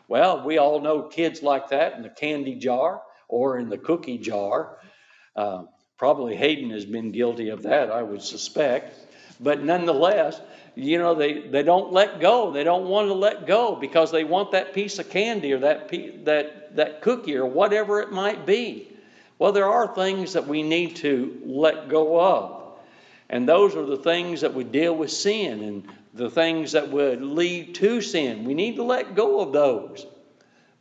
Well, 0.07 0.45
we 0.45 0.57
all 0.57 0.81
know 0.81 1.03
kids 1.03 1.41
like 1.41 1.69
that 1.69 1.95
in 1.95 2.03
the 2.03 2.09
candy 2.09 2.55
jar 2.55 3.01
or 3.27 3.57
in 3.57 3.69
the 3.69 3.77
cookie 3.77 4.17
jar. 4.17 4.77
Uh, 5.35 5.63
probably 5.97 6.35
Hayden 6.35 6.69
has 6.71 6.85
been 6.85 7.11
guilty 7.11 7.49
of 7.49 7.63
that, 7.63 7.89
I 7.89 8.03
would 8.03 8.21
suspect. 8.21 8.95
But 9.41 9.63
nonetheless, 9.63 10.39
you 10.75 10.99
know, 10.99 11.15
they, 11.15 11.47
they 11.47 11.63
don't 11.63 11.91
let 11.91 12.19
go. 12.19 12.51
They 12.51 12.63
don't 12.63 12.87
want 12.87 13.07
to 13.07 13.13
let 13.13 13.47
go 13.47 13.75
because 13.75 14.11
they 14.11 14.23
want 14.23 14.51
that 14.51 14.73
piece 14.73 14.99
of 14.99 15.09
candy 15.09 15.51
or 15.53 15.59
that, 15.59 15.89
that, 16.25 16.75
that 16.75 17.01
cookie 17.01 17.35
or 17.35 17.45
whatever 17.45 17.99
it 18.01 18.11
might 18.11 18.45
be. 18.45 18.87
Well, 19.39 19.51
there 19.51 19.69
are 19.69 19.93
things 19.93 20.33
that 20.33 20.47
we 20.47 20.61
need 20.61 20.97
to 20.97 21.41
let 21.43 21.89
go 21.89 22.21
of. 22.21 22.79
And 23.29 23.47
those 23.47 23.75
are 23.75 23.85
the 23.85 23.97
things 23.97 24.41
that 24.41 24.53
would 24.53 24.71
deal 24.71 24.95
with 24.95 25.11
sin 25.11 25.63
and 25.63 25.87
the 26.13 26.29
things 26.29 26.73
that 26.73 26.89
would 26.89 27.21
lead 27.23 27.75
to 27.75 28.01
sin. 28.01 28.43
We 28.43 28.53
need 28.53 28.75
to 28.75 28.83
let 28.83 29.15
go 29.15 29.39
of 29.39 29.53
those. 29.53 30.05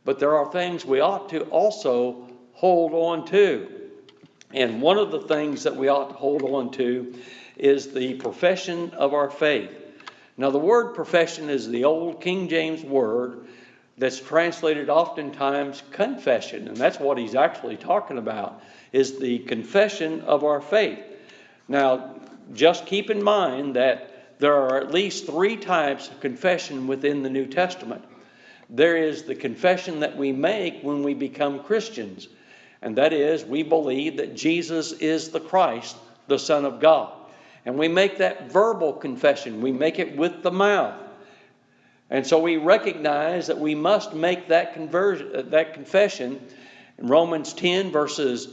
But 0.05 0.19
there 0.19 0.35
are 0.35 0.51
things 0.51 0.85
we 0.85 0.99
ought 0.99 1.29
to 1.29 1.43
also 1.45 2.27
hold 2.53 2.93
on 2.93 3.25
to. 3.27 3.67
And 4.53 4.81
one 4.81 4.97
of 4.97 5.11
the 5.11 5.21
things 5.21 5.63
that 5.63 5.75
we 5.75 5.87
ought 5.87 6.09
to 6.09 6.15
hold 6.15 6.43
on 6.43 6.71
to 6.73 7.15
is 7.57 7.93
the 7.93 8.15
profession 8.15 8.91
of 8.91 9.13
our 9.13 9.29
faith. 9.29 9.71
Now, 10.37 10.49
the 10.49 10.59
word 10.59 10.95
profession 10.95 11.49
is 11.49 11.69
the 11.69 11.85
old 11.85 12.21
King 12.21 12.47
James 12.47 12.83
word 12.83 13.47
that's 13.97 14.19
translated 14.19 14.89
oftentimes 14.89 15.83
confession, 15.91 16.67
and 16.67 16.77
that's 16.77 16.99
what 16.99 17.17
he's 17.17 17.35
actually 17.35 17.77
talking 17.77 18.17
about, 18.17 18.61
is 18.91 19.19
the 19.19 19.39
confession 19.39 20.21
of 20.21 20.43
our 20.43 20.61
faith. 20.61 20.99
Now, 21.67 22.15
just 22.53 22.85
keep 22.85 23.09
in 23.09 23.21
mind 23.21 23.75
that 23.75 24.39
there 24.39 24.55
are 24.55 24.77
at 24.77 24.91
least 24.91 25.27
three 25.27 25.55
types 25.55 26.09
of 26.09 26.19
confession 26.19 26.87
within 26.87 27.21
the 27.21 27.29
New 27.29 27.45
Testament. 27.45 28.03
There 28.69 28.97
is 28.97 29.23
the 29.23 29.35
confession 29.35 29.99
that 29.99 30.17
we 30.17 30.31
make 30.31 30.81
when 30.81 31.03
we 31.03 31.13
become 31.13 31.63
Christians, 31.63 32.27
and 32.81 32.97
that 32.97 33.13
is 33.13 33.45
we 33.45 33.61
believe 33.61 34.17
that 34.17 34.35
Jesus 34.35 34.93
is 34.93 35.29
the 35.29 35.39
Christ, 35.39 35.95
the 36.27 36.39
Son 36.39 36.65
of 36.65 36.79
God. 36.79 37.13
And 37.65 37.77
we 37.77 37.87
make 37.87 38.17
that 38.17 38.51
verbal 38.51 38.93
confession, 38.93 39.61
we 39.61 39.71
make 39.71 39.99
it 39.99 40.17
with 40.17 40.43
the 40.43 40.51
mouth. 40.51 40.95
And 42.09 42.27
so 42.27 42.39
we 42.39 42.57
recognize 42.57 43.47
that 43.47 43.59
we 43.59 43.73
must 43.73 44.13
make 44.13 44.49
that, 44.49 44.73
conversion, 44.73 45.35
uh, 45.35 45.41
that 45.49 45.73
confession 45.73 46.41
in 46.97 47.07
Romans 47.07 47.53
10, 47.53 47.91
verses 47.91 48.47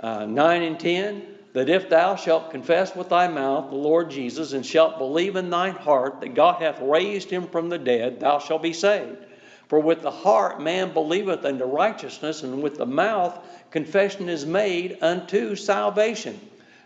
uh, 0.00 0.26
9 0.26 0.62
and 0.62 0.80
10 0.80 1.22
that 1.54 1.68
if 1.68 1.88
thou 1.88 2.16
shalt 2.16 2.50
confess 2.50 2.94
with 2.96 3.08
thy 3.08 3.28
mouth 3.28 3.70
the 3.70 3.76
Lord 3.76 4.10
Jesus 4.10 4.52
and 4.52 4.66
shalt 4.66 4.98
believe 4.98 5.36
in 5.36 5.50
thine 5.50 5.74
heart 5.74 6.20
that 6.20 6.34
God 6.34 6.60
hath 6.60 6.80
raised 6.80 7.30
him 7.30 7.46
from 7.46 7.68
the 7.68 7.78
dead, 7.78 8.20
thou 8.20 8.40
shalt 8.40 8.62
be 8.62 8.72
saved. 8.72 9.24
For 9.68 9.78
with 9.78 10.02
the 10.02 10.10
heart 10.10 10.60
man 10.60 10.92
believeth 10.92 11.44
unto 11.44 11.64
righteousness, 11.64 12.42
and 12.42 12.62
with 12.62 12.76
the 12.76 12.86
mouth 12.86 13.38
confession 13.70 14.28
is 14.28 14.44
made 14.44 14.98
unto 15.00 15.54
salvation. 15.54 16.38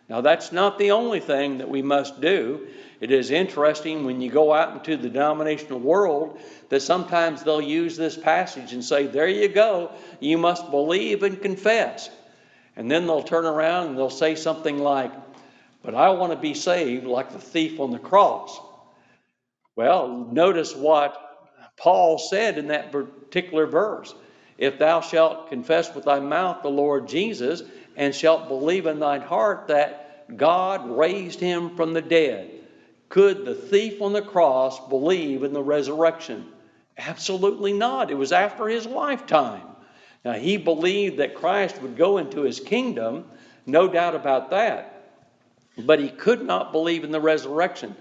Now, 0.08 0.22
that's 0.22 0.52
not 0.52 0.78
the 0.78 0.92
only 0.92 1.20
thing 1.20 1.58
that 1.58 1.68
we 1.68 1.82
must 1.82 2.20
do. 2.20 2.66
It 3.00 3.10
is 3.10 3.30
interesting 3.30 4.04
when 4.04 4.20
you 4.20 4.30
go 4.30 4.54
out 4.54 4.72
into 4.72 4.96
the 4.96 5.10
denominational 5.10 5.80
world 5.80 6.40
that 6.70 6.80
sometimes 6.80 7.42
they'll 7.42 7.60
use 7.60 7.96
this 7.96 8.16
passage 8.16 8.72
and 8.72 8.82
say, 8.82 9.06
There 9.06 9.28
you 9.28 9.48
go, 9.48 9.92
you 10.18 10.38
must 10.38 10.70
believe 10.70 11.22
and 11.22 11.40
confess. 11.40 12.10
And 12.74 12.90
then 12.90 13.06
they'll 13.06 13.22
turn 13.22 13.44
around 13.44 13.88
and 13.88 13.98
they'll 13.98 14.08
say 14.08 14.34
something 14.34 14.78
like, 14.78 15.12
But 15.82 15.94
I 15.94 16.10
want 16.10 16.32
to 16.32 16.38
be 16.38 16.54
saved 16.54 17.04
like 17.04 17.32
the 17.32 17.38
thief 17.38 17.78
on 17.78 17.90
the 17.90 17.98
cross. 17.98 18.58
Well, 19.76 20.26
notice 20.32 20.74
what 20.74 21.22
Paul 21.76 22.18
said 22.18 22.56
in 22.56 22.68
that 22.68 22.90
particular 22.90 23.66
verse. 23.66 24.14
If 24.56 24.78
thou 24.78 25.02
shalt 25.02 25.50
confess 25.50 25.94
with 25.94 26.06
thy 26.06 26.18
mouth 26.18 26.62
the 26.62 26.68
Lord 26.68 27.06
Jesus, 27.06 27.62
and 27.99 28.14
shalt 28.14 28.49
believe 28.49 28.87
in 28.87 29.00
thine 29.00 29.21
heart 29.21 29.67
that 29.67 30.37
God 30.37 30.88
raised 30.88 31.40
him 31.40 31.76
from 31.76 31.93
the 31.93 32.00
dead, 32.00 32.49
could 33.09 33.45
the 33.45 33.55
thief 33.55 34.00
on 34.00 34.12
the 34.12 34.23
cross 34.23 34.88
believe 34.88 35.43
in 35.43 35.52
the 35.52 35.62
resurrection? 35.62 36.47
Absolutely 36.97 37.73
not. 37.73 38.11
It 38.11 38.14
was 38.14 38.33
after 38.33 38.69
his 38.69 38.87
lifetime. 38.87 39.67
Now, 40.25 40.35
he 40.35 40.57
believed 40.57 41.19
that 41.19 41.35
Christ 41.35 41.83
would 41.83 41.97
go 41.97 42.19
into 42.19 42.43
his 42.43 42.61
kingdom, 42.61 43.25
no 43.67 43.88
doubt 43.88 44.14
about 44.14 44.50
that, 44.50 45.12
but 45.78 45.99
he 45.99 46.09
could 46.09 46.45
not 46.45 46.71
believe 46.71 47.05
in 47.05 47.11
the 47.11 47.21
resurrection. 47.21 47.97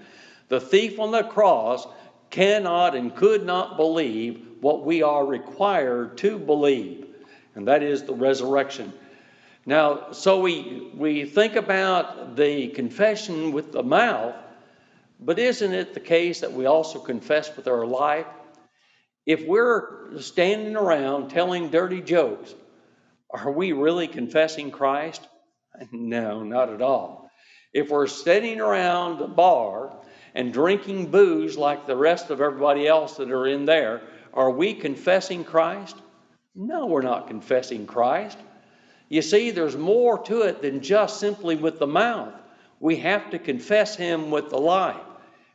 The 0.49 0.59
thief 0.59 0.99
on 0.99 1.11
the 1.11 1.23
cross 1.23 1.87
cannot 2.29 2.95
and 2.95 3.15
could 3.15 3.45
not 3.45 3.77
believe 3.77 4.45
what 4.61 4.85
we 4.85 5.01
are 5.01 5.25
required 5.25 6.17
to 6.19 6.37
believe, 6.37 7.07
and 7.55 7.67
that 7.67 7.81
is 7.81 8.03
the 8.03 8.13
resurrection. 8.13 8.93
Now, 9.67 10.13
so 10.13 10.39
we, 10.39 10.89
we 10.95 11.25
think 11.25 11.57
about 11.57 12.37
the 12.37 12.69
confession 12.69 13.51
with 13.51 13.73
the 13.73 13.83
mouth, 13.83 14.33
but 15.19 15.37
isn't 15.39 15.73
it 15.73 15.93
the 15.93 15.99
case 15.99 16.39
that 16.39 16.53
we 16.53 16.65
also 16.65 16.99
confess 16.99 17.53
with 17.53 17.67
our 17.67 17.85
life? 17.85 18.27
If 19.25 19.45
we're 19.45 20.21
standing 20.21 20.77
around 20.77 21.31
telling 21.31 21.69
dirty 21.69 21.99
jokes, 21.99 22.55
are 23.29 23.51
we 23.51 23.73
really 23.73 24.07
confessing 24.07 24.71
Christ? 24.71 25.27
No, 25.91 26.43
not 26.43 26.69
at 26.69 26.81
all. 26.81 27.29
If 27.71 27.89
we're 27.89 28.07
sitting 28.07 28.61
around 28.61 29.19
the 29.19 29.27
bar 29.27 29.99
and 30.33 30.51
drinking 30.51 31.11
booze 31.11 31.55
like 31.55 31.85
the 31.85 31.95
rest 31.95 32.31
of 32.31 32.41
everybody 32.41 32.87
else 32.87 33.17
that 33.17 33.29
are 33.29 33.45
in 33.45 33.65
there, 33.65 34.01
are 34.33 34.49
we 34.49 34.73
confessing 34.73 35.43
Christ? 35.43 35.95
No, 36.55 36.87
we're 36.87 37.03
not 37.03 37.27
confessing 37.27 37.85
Christ. 37.85 38.39
You 39.09 39.21
see, 39.21 39.51
there's 39.51 39.77
more 39.77 40.21
to 40.23 40.41
it 40.41 40.61
than 40.61 40.81
just 40.81 41.19
simply 41.19 41.55
with 41.55 41.79
the 41.79 41.87
mouth. 41.87 42.33
We 42.79 42.97
have 42.97 43.29
to 43.31 43.39
confess 43.39 43.95
Him 43.95 44.31
with 44.31 44.49
the 44.49 44.57
life. 44.57 44.95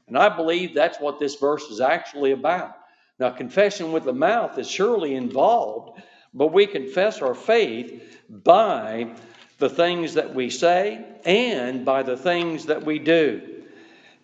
And 0.08 0.16
I 0.16 0.28
believe 0.34 0.74
that's 0.74 1.00
what 1.00 1.18
this 1.18 1.36
verse 1.36 1.64
is 1.64 1.80
actually 1.80 2.32
about. 2.32 2.76
Now, 3.18 3.30
confession 3.30 3.92
with 3.92 4.04
the 4.04 4.12
mouth 4.12 4.58
is 4.58 4.68
surely 4.68 5.14
involved, 5.14 6.02
but 6.34 6.52
we 6.52 6.66
confess 6.66 7.22
our 7.22 7.34
faith 7.34 8.18
by 8.28 9.14
the 9.58 9.68
things 9.68 10.14
that 10.14 10.34
we 10.34 10.50
say 10.50 11.04
and 11.24 11.84
by 11.84 12.02
the 12.02 12.16
things 12.16 12.66
that 12.66 12.84
we 12.84 12.98
do. 12.98 13.62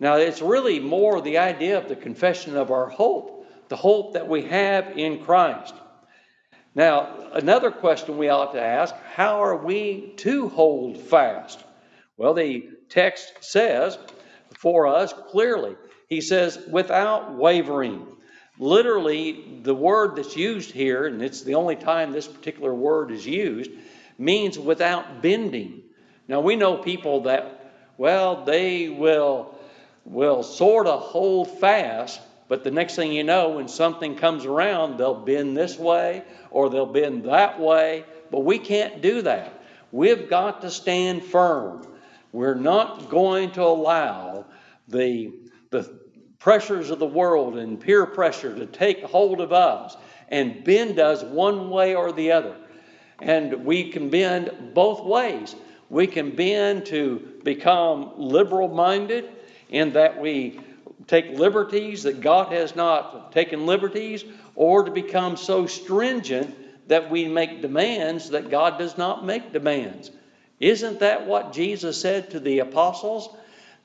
Now, 0.00 0.16
it's 0.16 0.42
really 0.42 0.80
more 0.80 1.20
the 1.20 1.38
idea 1.38 1.78
of 1.78 1.88
the 1.88 1.96
confession 1.96 2.56
of 2.56 2.70
our 2.70 2.88
hope, 2.88 3.46
the 3.68 3.76
hope 3.76 4.14
that 4.14 4.26
we 4.26 4.42
have 4.42 4.96
in 4.96 5.24
Christ. 5.24 5.74
Now, 6.74 7.30
another 7.32 7.70
question 7.70 8.18
we 8.18 8.28
ought 8.28 8.52
to 8.52 8.62
ask 8.62 8.94
how 9.14 9.42
are 9.42 9.56
we 9.56 10.12
to 10.18 10.48
hold 10.48 10.98
fast? 10.98 11.62
Well, 12.16 12.34
the 12.34 12.68
text 12.88 13.32
says 13.40 13.98
for 14.58 14.86
us 14.86 15.12
clearly, 15.30 15.76
he 16.08 16.20
says, 16.20 16.58
without 16.70 17.34
wavering. 17.34 18.06
Literally, 18.58 19.60
the 19.62 19.74
word 19.74 20.16
that's 20.16 20.36
used 20.36 20.72
here, 20.72 21.06
and 21.06 21.22
it's 21.22 21.42
the 21.42 21.54
only 21.54 21.76
time 21.76 22.10
this 22.10 22.26
particular 22.26 22.74
word 22.74 23.12
is 23.12 23.24
used, 23.24 23.70
means 24.18 24.58
without 24.58 25.22
bending. 25.22 25.82
Now, 26.26 26.40
we 26.40 26.56
know 26.56 26.76
people 26.76 27.22
that, 27.22 27.72
well, 27.96 28.44
they 28.44 28.88
will 28.88 29.54
will 30.08 30.42
sort 30.42 30.86
of 30.86 31.00
hold 31.00 31.60
fast, 31.60 32.20
but 32.48 32.64
the 32.64 32.70
next 32.70 32.96
thing 32.96 33.12
you 33.12 33.24
know, 33.24 33.50
when 33.50 33.68
something 33.68 34.16
comes 34.16 34.46
around, 34.46 34.98
they'll 34.98 35.14
bend 35.14 35.56
this 35.56 35.78
way 35.78 36.24
or 36.50 36.70
they'll 36.70 36.86
bend 36.86 37.24
that 37.24 37.60
way. 37.60 38.04
But 38.30 38.40
we 38.40 38.58
can't 38.58 39.02
do 39.02 39.22
that. 39.22 39.62
We've 39.92 40.28
got 40.28 40.62
to 40.62 40.70
stand 40.70 41.24
firm. 41.24 41.86
We're 42.32 42.54
not 42.54 43.10
going 43.10 43.52
to 43.52 43.62
allow 43.62 44.46
the, 44.88 45.32
the 45.70 45.98
pressures 46.38 46.90
of 46.90 46.98
the 46.98 47.06
world 47.06 47.58
and 47.58 47.78
peer 47.78 48.06
pressure 48.06 48.54
to 48.54 48.66
take 48.66 49.02
hold 49.02 49.40
of 49.40 49.52
us 49.52 49.96
and 50.28 50.64
bend 50.64 50.98
us 50.98 51.22
one 51.22 51.68
way 51.68 51.94
or 51.94 52.12
the 52.12 52.32
other. 52.32 52.56
And 53.20 53.64
we 53.64 53.90
can 53.90 54.08
bend 54.08 54.72
both 54.74 55.04
ways. 55.04 55.54
We 55.90 56.06
can 56.06 56.34
bend 56.34 56.86
to 56.86 57.40
become 57.44 58.12
liberal 58.16 58.68
minded 58.68 59.30
in 59.70 59.92
that 59.92 60.20
we 60.20 60.60
take 61.08 61.30
liberties 61.30 62.04
that 62.04 62.20
God 62.20 62.52
has 62.52 62.76
not 62.76 63.32
taken 63.32 63.66
liberties, 63.66 64.24
or 64.54 64.84
to 64.84 64.90
become 64.90 65.36
so 65.36 65.66
stringent 65.66 66.88
that 66.88 67.10
we 67.10 67.26
make 67.26 67.60
demands 67.60 68.30
that 68.30 68.50
God 68.50 68.78
does 68.78 68.96
not 68.96 69.24
make 69.24 69.52
demands. 69.52 70.10
Isn't 70.60 71.00
that 71.00 71.26
what 71.26 71.52
Jesus 71.52 72.00
said 72.00 72.30
to 72.30 72.40
the 72.40 72.60
apostles? 72.60 73.34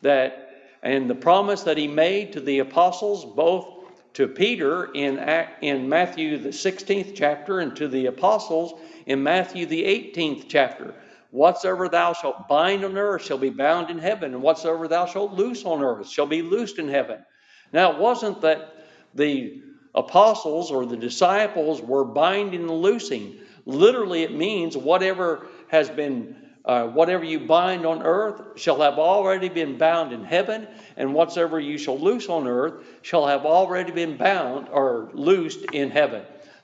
That 0.02 0.44
and 0.84 1.10
the 1.10 1.16
promise 1.16 1.64
that 1.64 1.78
he 1.78 1.88
made 1.88 2.34
to 2.34 2.42
the 2.42 2.60
apostles, 2.60 3.24
both 3.24 3.68
to 4.14 4.28
Peter 4.28 4.92
in, 4.94 5.18
in 5.62 5.88
Matthew 5.88 6.38
the 6.38 6.50
16th 6.50 7.16
chapter 7.16 7.62
and 7.62 7.76
to 7.78 7.88
the 7.88 8.08
apostles 8.08 8.80
in 9.06 9.24
Matthew 9.24 9.66
the 9.66 9.84
18th 9.84 10.46
chapter. 10.50 10.94
Whatsoever 11.34 11.90
thou 11.90 12.14
shalt 12.14 12.48
bind 12.48 12.86
on 12.86 12.96
earth 12.96 13.24
shall 13.24 13.40
be 13.40 13.50
bound 13.50 13.90
in 13.90 13.98
heaven, 13.98 14.36
and 14.36 14.44
whatsoever 14.44 14.88
thou 14.88 15.08
shalt 15.08 15.34
loose 15.34 15.66
on 15.66 15.82
earth 15.82 16.08
shall 16.08 16.28
be 16.28 16.44
loosed 16.44 16.78
in 16.78 16.88
heaven. 16.88 17.26
Now, 17.72 17.92
it 17.94 17.98
wasn't 17.98 18.42
that 18.42 18.86
the 19.16 19.64
apostles 19.96 20.70
or 20.70 20.86
the 20.86 20.96
disciples 20.96 21.82
were 21.82 22.06
binding 22.06 22.62
and 22.62 22.70
loosing. 22.70 23.40
Literally, 23.66 24.22
it 24.22 24.32
means 24.32 24.78
whatever 24.78 25.48
has 25.70 25.90
been, 25.90 26.36
uh, 26.66 26.90
whatever 26.90 27.24
you 27.24 27.40
bind 27.40 27.84
on 27.84 28.04
earth 28.04 28.60
shall 28.60 28.80
have 28.82 29.00
already 29.00 29.50
been 29.50 29.80
bound 29.80 30.14
in 30.14 30.24
heaven, 30.24 30.68
and 30.98 31.16
whatsoever 31.16 31.60
you 31.60 31.80
shall 31.80 31.98
loose 31.98 32.30
on 32.30 32.48
earth 32.48 32.76
shall 33.02 33.26
have 33.26 33.44
already 33.44 33.92
been 33.92 34.18
bound 34.18 34.70
or 34.70 35.10
loosed 35.16 35.66
in 35.72 35.90
heaven. 35.90 36.22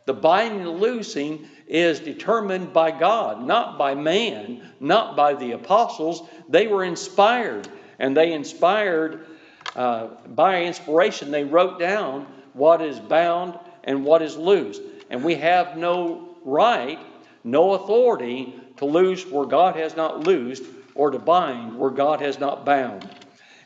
The 0.10 0.14
binding 0.14 0.62
and 0.62 0.80
loosing 0.80 1.48
is 1.68 2.00
determined 2.00 2.74
by 2.74 2.90
God, 2.90 3.46
not 3.46 3.78
by 3.78 3.94
man, 3.94 4.68
not 4.80 5.16
by 5.16 5.36
the 5.36 5.52
apostles. 5.52 6.28
They 6.50 6.66
were 6.66 6.84
inspired, 6.84 7.68
and 8.00 8.18
they 8.18 8.34
inspired 8.34 9.28
uh, 9.76 10.08
by 10.26 10.64
inspiration, 10.64 11.30
they 11.30 11.44
wrote 11.44 11.78
down 11.80 12.26
what 12.54 12.82
is 12.82 13.00
bound 13.00 13.60
and 13.84 14.04
what 14.04 14.24
is 14.24 14.36
loosed. 14.36 14.82
And 15.12 15.24
we 15.24 15.36
have 15.36 15.78
no 15.78 16.36
right, 16.44 16.98
no 17.44 17.74
authority 17.74 18.60
to 18.78 18.86
loose 18.86 19.28
where 19.28 19.46
God 19.46 19.76
has 19.76 19.96
not 19.96 20.22
loosed 20.22 20.64
or 20.96 21.12
to 21.12 21.20
bind 21.20 21.78
where 21.78 21.92
God 21.92 22.20
has 22.22 22.40
not 22.40 22.66
bound. 22.66 23.08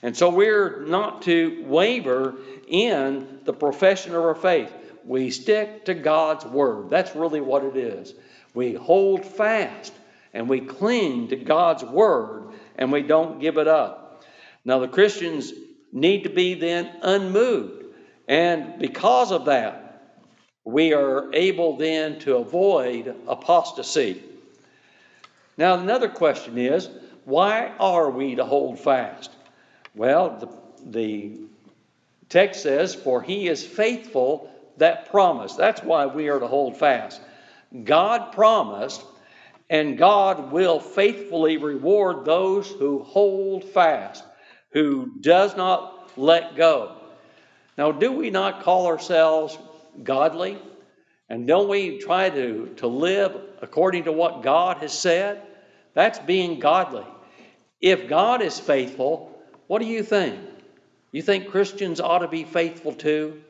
And 0.01 0.17
so 0.17 0.29
we're 0.29 0.81
not 0.87 1.21
to 1.21 1.63
waver 1.65 2.35
in 2.67 3.39
the 3.45 3.53
profession 3.53 4.13
of 4.13 4.25
our 4.25 4.35
faith 4.35 4.73
we 5.05 5.31
stick 5.31 5.85
to 5.85 5.93
God's 5.93 6.45
word. 6.45 6.89
That's 6.89 7.15
really 7.15 7.41
what 7.41 7.63
it 7.63 7.75
is. 7.75 8.13
We 8.53 8.73
hold 8.73 9.25
fast 9.25 9.93
and 10.33 10.47
we 10.47 10.61
cling 10.61 11.29
to 11.29 11.35
God's 11.35 11.83
word 11.83 12.53
and 12.77 12.91
we 12.91 13.01
don't 13.01 13.39
give 13.39 13.57
it 13.57 13.67
up. 13.67 14.23
Now, 14.65 14.79
the 14.79 14.87
Christians 14.87 15.51
need 15.91 16.23
to 16.23 16.29
be 16.29 16.53
then 16.53 16.89
unmoved. 17.01 17.85
And 18.27 18.79
because 18.79 19.31
of 19.31 19.45
that, 19.45 20.19
we 20.63 20.93
are 20.93 21.33
able 21.33 21.77
then 21.77 22.19
to 22.19 22.37
avoid 22.37 23.15
apostasy. 23.27 24.23
Now, 25.57 25.75
another 25.75 26.09
question 26.09 26.57
is 26.57 26.89
why 27.25 27.73
are 27.79 28.09
we 28.09 28.35
to 28.35 28.45
hold 28.45 28.79
fast? 28.79 29.31
Well, 29.95 30.37
the, 30.39 30.89
the 30.89 31.39
text 32.29 32.63
says, 32.63 32.95
For 32.95 33.21
he 33.21 33.47
is 33.47 33.65
faithful 33.65 34.49
that 34.77 35.09
promise. 35.09 35.55
That's 35.55 35.83
why 35.83 36.05
we 36.05 36.29
are 36.29 36.39
to 36.39 36.47
hold 36.47 36.77
fast. 36.77 37.21
God 37.83 38.31
promised, 38.33 39.03
and 39.69 39.97
God 39.97 40.51
will 40.51 40.79
faithfully 40.79 41.57
reward 41.57 42.25
those 42.25 42.69
who 42.69 43.03
hold 43.03 43.63
fast, 43.63 44.23
who 44.71 45.19
does 45.21 45.55
not 45.55 46.11
let 46.17 46.55
go. 46.55 46.97
Now, 47.77 47.91
do 47.91 48.11
we 48.11 48.29
not 48.29 48.63
call 48.63 48.87
ourselves 48.87 49.57
godly? 50.03 50.59
And 51.29 51.47
don't 51.47 51.69
we 51.69 51.99
try 51.99 52.29
to, 52.29 52.73
to 52.77 52.87
live 52.87 53.35
according 53.61 54.03
to 54.03 54.11
what 54.11 54.43
God 54.43 54.77
has 54.77 54.97
said? 54.97 55.41
That's 55.93 56.19
being 56.19 56.59
godly. 56.59 57.05
If 57.81 58.07
God 58.07 58.41
is 58.41 58.59
faithful, 58.59 59.37
what 59.67 59.79
do 59.79 59.87
you 59.87 60.03
think? 60.03 60.39
You 61.11 61.21
think 61.21 61.49
Christians 61.49 61.99
ought 61.99 62.19
to 62.19 62.27
be 62.27 62.43
faithful 62.43 62.93
too? 62.93 63.41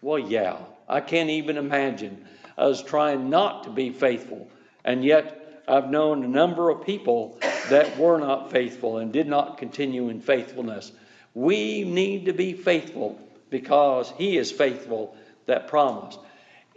Well, 0.00 0.18
yeah. 0.18 0.58
I 0.88 1.00
can't 1.00 1.30
even 1.30 1.56
imagine 1.56 2.24
us 2.56 2.82
trying 2.82 3.30
not 3.30 3.64
to 3.64 3.70
be 3.70 3.90
faithful. 3.90 4.48
And 4.84 5.04
yet, 5.04 5.62
I've 5.68 5.90
known 5.90 6.24
a 6.24 6.28
number 6.28 6.70
of 6.70 6.86
people 6.86 7.38
that 7.68 7.98
were 7.98 8.18
not 8.18 8.50
faithful 8.50 8.98
and 8.98 9.12
did 9.12 9.28
not 9.28 9.58
continue 9.58 10.08
in 10.08 10.20
faithfulness. 10.20 10.92
We 11.34 11.84
need 11.84 12.24
to 12.26 12.32
be 12.32 12.54
faithful 12.54 13.20
because 13.50 14.12
He 14.16 14.38
is 14.38 14.50
faithful 14.50 15.14
that 15.46 15.68
promised. 15.68 16.18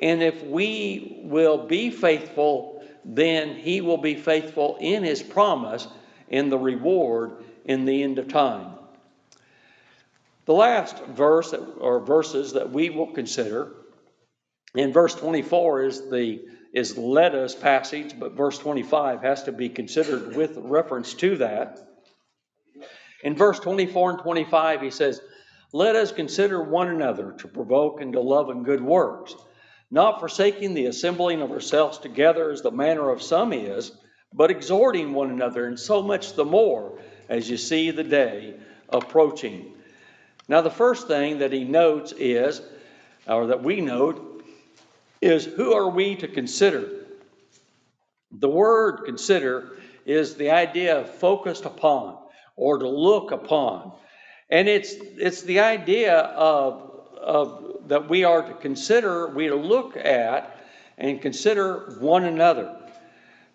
And 0.02 0.22
if 0.22 0.44
we 0.44 1.22
will 1.24 1.68
be 1.68 1.90
faithful, 1.90 2.84
then 3.06 3.56
He 3.56 3.82
will 3.82 3.98
be 3.98 4.16
faithful 4.16 4.78
in 4.80 5.04
His 5.04 5.24
promise 5.24 5.88
in 6.30 6.50
the 6.50 6.58
reward 6.58 7.44
in 7.66 7.86
the 7.86 8.04
end 8.04 8.20
of 8.20 8.28
time. 8.28 8.74
The 10.46 10.54
last 10.54 11.04
verse 11.06 11.52
that, 11.52 11.60
or 11.60 12.00
verses 12.00 12.54
that 12.54 12.72
we 12.72 12.90
will 12.90 13.14
consider 13.14 13.74
in 14.76 14.94
verse 14.94 15.16
24 15.16 15.84
is 15.84 16.10
the 16.10 16.42
is 16.74 16.98
let 16.98 17.36
us 17.36 17.54
passage, 17.54 18.18
but 18.18 18.32
verse 18.32 18.58
25 18.58 19.22
has 19.24 19.44
to 19.44 19.52
be 19.52 19.68
considered 19.68 20.38
with 20.38 20.56
reference 20.56 21.14
to 21.16 21.36
that. 21.38 21.80
In 23.24 23.36
verse 23.36 23.60
24 23.60 24.12
and 24.12 24.20
25, 24.20 24.82
he 24.82 24.90
says, 24.90 25.20
Let 25.74 25.98
us 25.98 26.14
consider 26.14 26.64
one 26.64 26.88
another 26.88 27.34
to 27.40 27.48
provoke 27.50 28.02
into 28.02 28.22
love 28.22 28.50
and 28.50 28.64
good 28.64 28.82
works, 28.82 29.36
not 29.92 30.22
forsaking 30.22 30.74
the 30.74 30.86
assembling 30.86 31.42
of 31.42 31.52
ourselves 31.52 31.98
together 31.98 32.52
as 32.52 32.62
the 32.62 32.72
manner 32.72 33.10
of 33.10 33.22
some 33.22 33.52
is, 33.52 33.92
but 34.34 34.50
exhorting 34.50 35.14
one 35.14 35.30
another, 35.30 35.66
and 35.66 35.78
so 35.78 36.02
much 36.02 36.36
the 36.36 36.46
more 36.46 37.00
as 37.28 37.50
you 37.50 37.58
see 37.58 37.92
the 37.92 38.04
day 38.04 38.56
approaching. 38.88 39.74
Now, 40.52 40.60
the 40.60 40.70
first 40.70 41.08
thing 41.08 41.38
that 41.38 41.54
he 41.54 41.64
notes 41.64 42.12
is, 42.12 42.62
or 43.26 43.48
that 43.48 43.64
we 43.64 43.80
note, 43.80 44.44
is 45.22 45.46
who 45.46 45.74
are 45.74 45.90
we 45.90 46.18
to 46.18 46.28
consider? 46.28 46.90
The 48.34 48.50
word 48.50 49.06
consider 49.06 49.78
is 50.06 50.36
the 50.36 50.50
idea 50.50 51.00
of 51.00 51.10
focused 51.10 51.64
upon 51.64 52.18
or 52.58 52.80
to 52.80 52.90
look 52.90 53.32
upon. 53.32 53.94
And 54.50 54.68
it's, 54.68 54.92
it's 54.92 55.44
the 55.44 55.62
idea 55.62 56.18
of, 56.18 57.00
of 57.18 57.88
that 57.88 58.10
we 58.10 58.26
are 58.26 58.42
to 58.42 58.54
consider, 58.56 59.28
we 59.28 59.48
to 59.48 59.56
look 59.56 59.96
at 59.96 60.60
and 60.98 61.22
consider 61.22 61.96
one 62.02 62.26
another. 62.26 62.76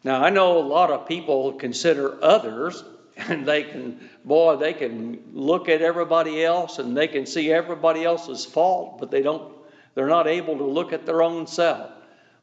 Now, 0.02 0.24
I 0.24 0.30
know 0.30 0.56
a 0.56 0.60
lot 0.60 0.90
of 0.90 1.06
people 1.06 1.52
consider 1.52 2.16
others, 2.24 2.82
and 3.16 3.46
they 3.46 3.62
can, 3.64 4.08
boy, 4.24 4.56
they 4.56 4.72
can 4.72 5.22
look 5.32 5.68
at 5.68 5.82
everybody 5.82 6.44
else 6.44 6.78
and 6.78 6.96
they 6.96 7.08
can 7.08 7.26
see 7.26 7.52
everybody 7.52 8.04
else's 8.04 8.44
fault, 8.44 8.98
but 8.98 9.10
they 9.10 9.22
don't, 9.22 9.52
they're 9.94 10.06
not 10.06 10.26
able 10.26 10.58
to 10.58 10.64
look 10.64 10.92
at 10.92 11.06
their 11.06 11.22
own 11.22 11.46
self. 11.46 11.90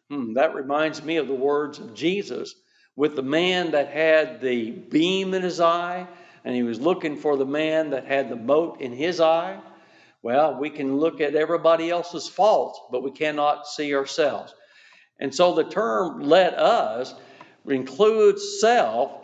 Hmm, 0.09 0.33
that 0.33 0.55
reminds 0.55 1.03
me 1.03 1.17
of 1.17 1.27
the 1.27 1.33
words 1.33 1.79
of 1.79 1.93
Jesus 1.93 2.55
with 2.95 3.15
the 3.15 3.23
man 3.23 3.71
that 3.71 3.89
had 3.89 4.41
the 4.41 4.71
beam 4.71 5.33
in 5.33 5.41
his 5.41 5.59
eye 5.59 6.07
and 6.45 6.55
he 6.55 6.63
was 6.63 6.79
looking 6.79 7.17
for 7.17 7.37
the 7.37 7.45
man 7.45 7.91
that 7.91 8.05
had 8.05 8.29
the 8.29 8.35
mote 8.35 8.81
in 8.81 8.91
his 8.91 9.19
eye. 9.21 9.59
Well, 10.21 10.57
we 10.59 10.69
can 10.69 10.97
look 10.97 11.21
at 11.21 11.35
everybody 11.35 11.89
else's 11.89 12.27
faults, 12.27 12.79
but 12.91 13.03
we 13.03 13.11
cannot 13.11 13.67
see 13.67 13.95
ourselves. 13.95 14.53
And 15.19 15.33
so 15.33 15.55
the 15.55 15.63
term 15.63 16.21
let 16.21 16.53
us 16.53 17.13
includes 17.65 18.59
self, 18.59 19.22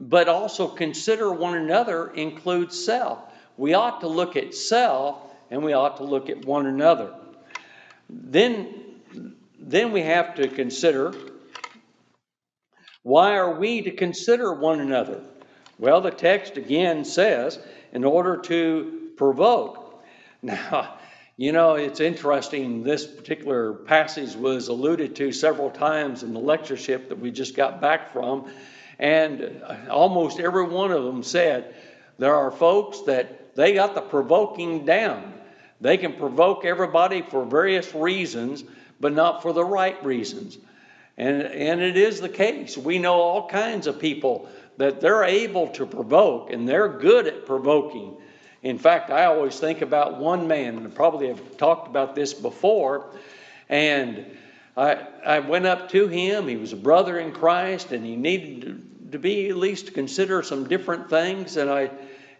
but 0.00 0.28
also 0.28 0.66
consider 0.66 1.30
one 1.30 1.56
another 1.56 2.08
includes 2.08 2.82
self. 2.82 3.18
We 3.56 3.74
ought 3.74 4.00
to 4.00 4.08
look 4.08 4.36
at 4.36 4.54
self 4.54 5.18
and 5.50 5.62
we 5.62 5.74
ought 5.74 5.98
to 5.98 6.04
look 6.04 6.30
at 6.30 6.44
one 6.44 6.66
another. 6.66 7.14
Then, 8.08 8.68
then 9.58 9.92
we 9.92 10.02
have 10.02 10.34
to 10.36 10.48
consider 10.48 11.14
why 13.02 13.36
are 13.36 13.58
we 13.58 13.82
to 13.82 13.90
consider 13.90 14.52
one 14.52 14.80
another? 14.80 15.22
Well, 15.78 16.02
the 16.02 16.10
text 16.10 16.58
again 16.58 17.04
says, 17.04 17.58
in 17.92 18.04
order 18.04 18.38
to 18.38 19.10
provoke. 19.16 19.86
Now, 20.42 20.96
you 21.36 21.52
know, 21.52 21.74
it's 21.74 22.00
interesting. 22.00 22.82
This 22.82 23.06
particular 23.06 23.74
passage 23.74 24.34
was 24.34 24.68
alluded 24.68 25.16
to 25.16 25.32
several 25.32 25.68
times 25.70 26.22
in 26.22 26.32
the 26.32 26.40
lectureship 26.40 27.10
that 27.10 27.18
we 27.18 27.30
just 27.30 27.54
got 27.54 27.82
back 27.82 28.14
from. 28.14 28.50
And 29.00 29.62
almost 29.90 30.38
every 30.38 30.64
one 30.64 30.92
of 30.92 31.02
them 31.04 31.22
said 31.22 31.74
there 32.18 32.34
are 32.36 32.50
folks 32.50 33.00
that 33.02 33.56
they 33.56 33.72
got 33.72 33.94
the 33.94 34.02
provoking 34.02 34.84
down. 34.84 35.32
They 35.80 35.96
can 35.96 36.12
provoke 36.12 36.66
everybody 36.66 37.22
for 37.22 37.46
various 37.46 37.94
reasons, 37.94 38.62
but 39.00 39.14
not 39.14 39.40
for 39.40 39.54
the 39.54 39.64
right 39.64 40.04
reasons. 40.04 40.58
And, 41.16 41.42
and 41.42 41.80
it 41.80 41.96
is 41.96 42.20
the 42.20 42.28
case. 42.28 42.76
We 42.76 42.98
know 42.98 43.14
all 43.14 43.48
kinds 43.48 43.86
of 43.86 43.98
people 43.98 44.48
that 44.76 45.00
they're 45.00 45.24
able 45.24 45.68
to 45.68 45.86
provoke 45.86 46.52
and 46.52 46.68
they're 46.68 46.88
good 46.88 47.26
at 47.26 47.46
provoking. 47.46 48.16
In 48.62 48.78
fact, 48.78 49.10
I 49.10 49.24
always 49.24 49.58
think 49.58 49.80
about 49.80 50.18
one 50.18 50.46
man, 50.46 50.76
and 50.76 50.94
probably 50.94 51.28
have 51.28 51.56
talked 51.56 51.88
about 51.88 52.14
this 52.14 52.34
before, 52.34 53.06
and 53.70 54.26
I, 54.76 55.06
I 55.24 55.38
went 55.40 55.66
up 55.66 55.90
to 55.90 56.06
him. 56.06 56.48
He 56.48 56.56
was 56.56 56.72
a 56.72 56.76
brother 56.76 57.18
in 57.18 57.32
Christ, 57.32 57.92
and 57.92 58.04
he 58.04 58.16
needed 58.16 59.12
to, 59.12 59.18
be 59.18 59.48
at 59.48 59.56
least 59.56 59.94
consider 59.94 60.42
some 60.42 60.68
different 60.68 61.10
things. 61.10 61.56
And 61.56 61.68
I, 61.68 61.90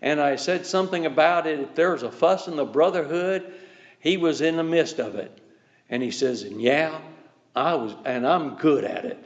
and 0.00 0.20
I 0.20 0.36
said 0.36 0.64
something 0.66 1.06
about 1.06 1.46
it. 1.46 1.60
If 1.60 1.74
there 1.74 1.92
was 1.92 2.02
a 2.02 2.12
fuss 2.12 2.46
in 2.48 2.56
the 2.56 2.64
brotherhood, 2.64 3.52
he 3.98 4.16
was 4.16 4.40
in 4.40 4.56
the 4.56 4.62
midst 4.62 4.98
of 4.98 5.16
it. 5.16 5.36
And 5.88 6.02
he 6.02 6.10
says, 6.12 6.42
and 6.44 6.60
yeah, 6.60 7.00
I 7.54 7.74
was, 7.74 7.94
and 8.04 8.26
I'm 8.26 8.54
good 8.56 8.84
at 8.84 9.04
it. 9.04 9.18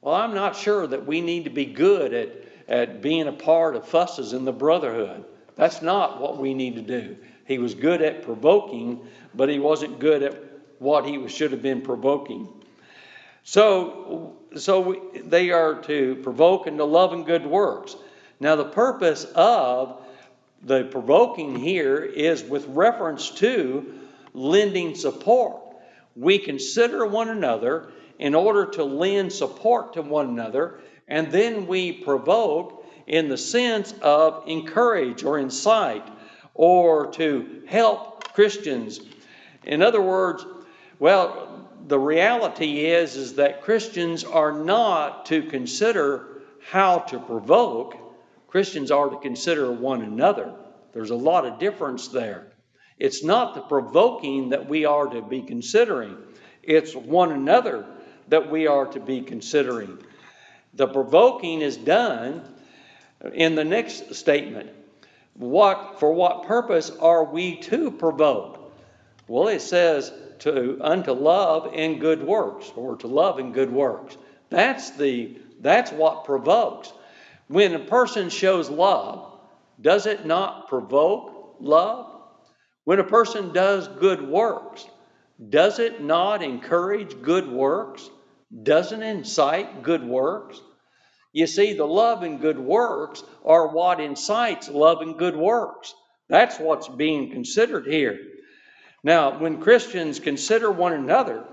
Well, 0.00 0.14
I'm 0.14 0.34
not 0.34 0.56
sure 0.56 0.86
that 0.86 1.06
we 1.06 1.20
need 1.20 1.44
to 1.44 1.50
be 1.50 1.66
good 1.66 2.12
at, 2.14 2.30
at 2.66 3.02
being 3.02 3.28
a 3.28 3.32
part 3.32 3.76
of 3.76 3.86
fusses 3.86 4.32
in 4.32 4.44
the 4.44 4.52
brotherhood. 4.52 5.24
That's 5.54 5.82
not 5.82 6.20
what 6.20 6.38
we 6.38 6.54
need 6.54 6.76
to 6.76 6.82
do. 6.82 7.16
He 7.44 7.58
was 7.58 7.74
good 7.74 8.00
at 8.02 8.22
provoking, 8.22 9.06
but 9.34 9.48
he 9.48 9.58
wasn't 9.58 10.00
good 10.00 10.22
at 10.22 10.51
what 10.82 11.06
he 11.06 11.28
should 11.28 11.52
have 11.52 11.62
been 11.62 11.80
provoking. 11.80 12.48
So, 13.44 14.36
so 14.56 15.10
they 15.24 15.50
are 15.50 15.80
to 15.82 16.16
provoke 16.16 16.66
into 16.66 16.84
love 16.84 17.12
and 17.12 17.24
good 17.24 17.46
works. 17.46 17.96
Now, 18.40 18.56
the 18.56 18.64
purpose 18.64 19.24
of 19.34 20.00
the 20.62 20.84
provoking 20.84 21.56
here 21.56 21.98
is 21.98 22.42
with 22.42 22.66
reference 22.66 23.30
to 23.30 24.00
lending 24.32 24.94
support. 24.94 25.60
We 26.14 26.38
consider 26.38 27.06
one 27.06 27.28
another 27.28 27.92
in 28.18 28.34
order 28.34 28.66
to 28.66 28.84
lend 28.84 29.32
support 29.32 29.94
to 29.94 30.02
one 30.02 30.28
another, 30.28 30.80
and 31.08 31.32
then 31.32 31.66
we 31.66 31.92
provoke 31.92 32.84
in 33.06 33.28
the 33.28 33.38
sense 33.38 33.92
of 34.00 34.44
encourage 34.46 35.24
or 35.24 35.38
incite 35.38 36.06
or 36.54 37.10
to 37.12 37.62
help 37.66 38.32
Christians. 38.34 39.00
In 39.64 39.82
other 39.82 40.00
words, 40.00 40.44
well, 41.02 41.66
the 41.88 41.98
reality 41.98 42.86
is 42.86 43.16
is 43.16 43.34
that 43.34 43.62
Christians 43.62 44.22
are 44.22 44.52
not 44.52 45.26
to 45.26 45.42
consider 45.42 46.42
how 46.70 46.98
to 46.98 47.18
provoke. 47.18 47.96
Christians 48.46 48.92
are 48.92 49.10
to 49.10 49.16
consider 49.16 49.72
one 49.72 50.02
another. 50.02 50.54
There's 50.92 51.10
a 51.10 51.16
lot 51.16 51.44
of 51.44 51.58
difference 51.58 52.06
there. 52.06 52.52
It's 52.98 53.24
not 53.24 53.56
the 53.56 53.62
provoking 53.62 54.50
that 54.50 54.68
we 54.68 54.84
are 54.84 55.08
to 55.08 55.22
be 55.22 55.42
considering. 55.42 56.16
It's 56.62 56.94
one 56.94 57.32
another 57.32 57.84
that 58.28 58.48
we 58.48 58.68
are 58.68 58.86
to 58.86 59.00
be 59.00 59.22
considering. 59.22 59.98
The 60.74 60.86
provoking 60.86 61.62
is 61.62 61.76
done 61.76 62.42
in 63.34 63.56
the 63.56 63.64
next 63.64 64.14
statement. 64.14 64.70
What 65.34 65.98
for 65.98 66.12
what 66.12 66.44
purpose 66.44 66.90
are 66.90 67.24
we 67.24 67.56
to 67.62 67.90
provoke? 67.90 68.60
Well, 69.26 69.48
it 69.48 69.62
says 69.62 70.12
to 70.42 70.78
unto 70.80 71.12
love 71.12 71.72
and 71.74 72.00
good 72.00 72.22
works, 72.22 72.70
or 72.76 72.96
to 72.96 73.06
love 73.06 73.38
and 73.38 73.54
good 73.54 73.72
works. 73.72 74.16
That's 74.50 74.90
the 74.90 75.38
that's 75.60 75.92
what 75.92 76.24
provokes. 76.24 76.92
When 77.48 77.74
a 77.74 77.78
person 77.78 78.28
shows 78.28 78.68
love, 78.68 79.38
does 79.80 80.06
it 80.06 80.26
not 80.26 80.68
provoke 80.68 81.56
love? 81.60 82.10
When 82.84 82.98
a 82.98 83.04
person 83.04 83.52
does 83.52 83.86
good 83.86 84.26
works, 84.26 84.84
does 85.48 85.78
it 85.78 86.02
not 86.02 86.42
encourage 86.42 87.22
good 87.22 87.48
works? 87.48 88.08
Doesn't 88.62 89.02
incite 89.02 89.82
good 89.82 90.04
works? 90.04 90.60
You 91.32 91.46
see, 91.46 91.74
the 91.74 91.86
love 91.86 92.22
and 92.22 92.40
good 92.40 92.58
works 92.58 93.22
are 93.44 93.68
what 93.68 94.00
incites 94.00 94.68
love 94.68 95.00
and 95.00 95.16
good 95.16 95.36
works. 95.36 95.94
That's 96.28 96.58
what's 96.58 96.88
being 96.88 97.30
considered 97.30 97.86
here. 97.86 98.18
Now, 99.04 99.38
when 99.38 99.60
Christians 99.60 100.20
consider 100.20 100.70
one 100.70 100.92
another, 100.92 101.44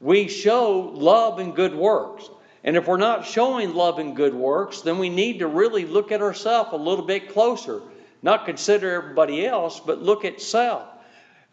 we 0.00 0.28
show 0.28 0.92
love 0.94 1.38
and 1.38 1.54
good 1.54 1.74
works. 1.74 2.28
And 2.62 2.76
if 2.76 2.86
we're 2.86 2.96
not 2.96 3.26
showing 3.26 3.74
love 3.74 3.98
and 3.98 4.14
good 4.14 4.34
works, 4.34 4.82
then 4.82 4.98
we 4.98 5.08
need 5.08 5.38
to 5.38 5.46
really 5.46 5.84
look 5.84 6.12
at 6.12 6.20
ourselves 6.22 6.70
a 6.72 6.76
little 6.76 7.04
bit 7.04 7.32
closer. 7.32 7.82
Not 8.22 8.44
consider 8.44 8.92
everybody 8.94 9.46
else, 9.46 9.80
but 9.80 10.02
look 10.02 10.24
at 10.24 10.40
self. 10.40 10.86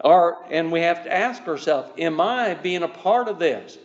And 0.04 0.72
we 0.72 0.82
have 0.82 1.04
to 1.04 1.14
ask 1.14 1.48
ourselves, 1.48 1.92
am 1.98 2.20
I 2.20 2.56
being 2.56 2.84
a 2.84 2.88
part 2.88 3.28
of 3.28 3.40
this? 3.40 3.78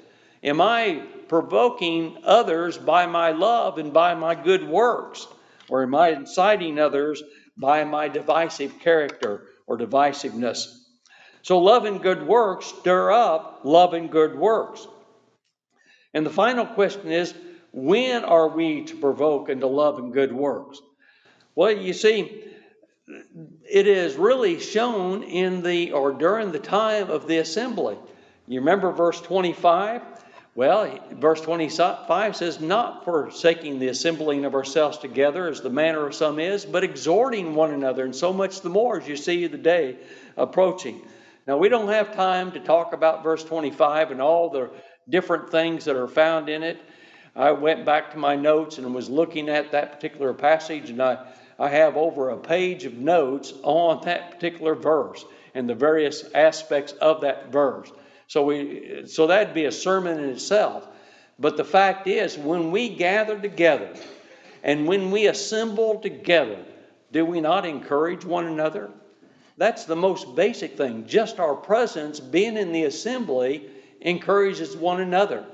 Am 0.42 0.60
I 0.60 1.02
provoking 1.28 2.18
others 2.24 2.78
by 2.78 3.06
my 3.06 3.32
love 3.32 3.78
and 3.78 3.92
by 3.92 4.14
my 4.14 4.34
good 4.34 4.66
works? 4.66 5.26
Or 5.68 5.82
am 5.82 5.94
I 5.94 6.10
inciting 6.10 6.78
others 6.78 7.22
by 7.56 7.84
my 7.84 8.08
divisive 8.08 8.80
character 8.80 9.44
or 9.66 9.76
divisiveness? 9.76 10.77
So, 11.48 11.60
love 11.60 11.86
and 11.86 12.02
good 12.02 12.26
works 12.26 12.66
stir 12.66 13.10
up 13.10 13.60
love 13.64 13.94
and 13.94 14.10
good 14.10 14.38
works. 14.38 14.86
And 16.12 16.26
the 16.26 16.30
final 16.30 16.66
question 16.66 17.10
is 17.10 17.32
when 17.72 18.22
are 18.26 18.48
we 18.48 18.84
to 18.84 18.96
provoke 18.96 19.48
into 19.48 19.66
love 19.66 19.98
and 19.98 20.12
good 20.12 20.30
works? 20.30 20.82
Well, 21.54 21.72
you 21.72 21.94
see, 21.94 22.44
it 23.64 23.86
is 23.86 24.16
really 24.16 24.60
shown 24.60 25.22
in 25.22 25.62
the 25.62 25.92
or 25.92 26.12
during 26.12 26.52
the 26.52 26.58
time 26.58 27.08
of 27.08 27.26
the 27.26 27.38
assembly. 27.38 27.96
You 28.46 28.60
remember 28.60 28.92
verse 28.92 29.18
25? 29.22 30.02
Well, 30.54 30.98
verse 31.12 31.40
25 31.40 32.36
says, 32.36 32.60
Not 32.60 33.06
forsaking 33.06 33.78
the 33.78 33.88
assembling 33.88 34.44
of 34.44 34.54
ourselves 34.54 34.98
together 34.98 35.48
as 35.48 35.62
the 35.62 35.70
manner 35.70 36.06
of 36.06 36.14
some 36.14 36.40
is, 36.40 36.66
but 36.66 36.84
exhorting 36.84 37.54
one 37.54 37.72
another, 37.72 38.04
and 38.04 38.14
so 38.14 38.34
much 38.34 38.60
the 38.60 38.68
more 38.68 39.00
as 39.00 39.08
you 39.08 39.16
see 39.16 39.46
the 39.46 39.56
day 39.56 39.96
approaching. 40.36 41.00
Now, 41.48 41.56
we 41.56 41.70
don't 41.70 41.88
have 41.88 42.14
time 42.14 42.52
to 42.52 42.60
talk 42.60 42.92
about 42.92 43.22
verse 43.22 43.42
25 43.42 44.10
and 44.10 44.20
all 44.20 44.50
the 44.50 44.68
different 45.08 45.48
things 45.48 45.86
that 45.86 45.96
are 45.96 46.06
found 46.06 46.50
in 46.50 46.62
it. 46.62 46.78
I 47.34 47.52
went 47.52 47.86
back 47.86 48.10
to 48.10 48.18
my 48.18 48.36
notes 48.36 48.76
and 48.76 48.94
was 48.94 49.08
looking 49.08 49.48
at 49.48 49.72
that 49.72 49.92
particular 49.92 50.34
passage, 50.34 50.90
and 50.90 51.00
I, 51.00 51.24
I 51.58 51.70
have 51.70 51.96
over 51.96 52.28
a 52.28 52.36
page 52.36 52.84
of 52.84 52.98
notes 52.98 53.54
on 53.62 54.04
that 54.04 54.32
particular 54.32 54.74
verse 54.74 55.24
and 55.54 55.66
the 55.66 55.74
various 55.74 56.30
aspects 56.34 56.92
of 56.92 57.22
that 57.22 57.50
verse. 57.50 57.90
So 58.26 58.44
we 58.44 59.04
so 59.06 59.26
that'd 59.26 59.54
be 59.54 59.64
a 59.64 59.72
sermon 59.72 60.18
in 60.18 60.28
itself. 60.28 60.86
But 61.38 61.56
the 61.56 61.64
fact 61.64 62.06
is, 62.06 62.36
when 62.36 62.70
we 62.70 62.94
gather 62.94 63.40
together 63.40 63.94
and 64.62 64.86
when 64.86 65.10
we 65.10 65.28
assemble 65.28 66.00
together, 66.00 66.62
do 67.10 67.24
we 67.24 67.40
not 67.40 67.64
encourage 67.64 68.26
one 68.26 68.44
another? 68.44 68.90
That's 69.58 69.86
the 69.86 69.96
most 69.96 70.36
basic 70.36 70.76
thing. 70.76 71.06
Just 71.06 71.40
our 71.40 71.56
presence, 71.56 72.20
being 72.20 72.56
in 72.56 72.70
the 72.70 72.84
assembly, 72.84 73.68
encourages 74.00 74.76
one 74.76 75.00
another. 75.00 75.44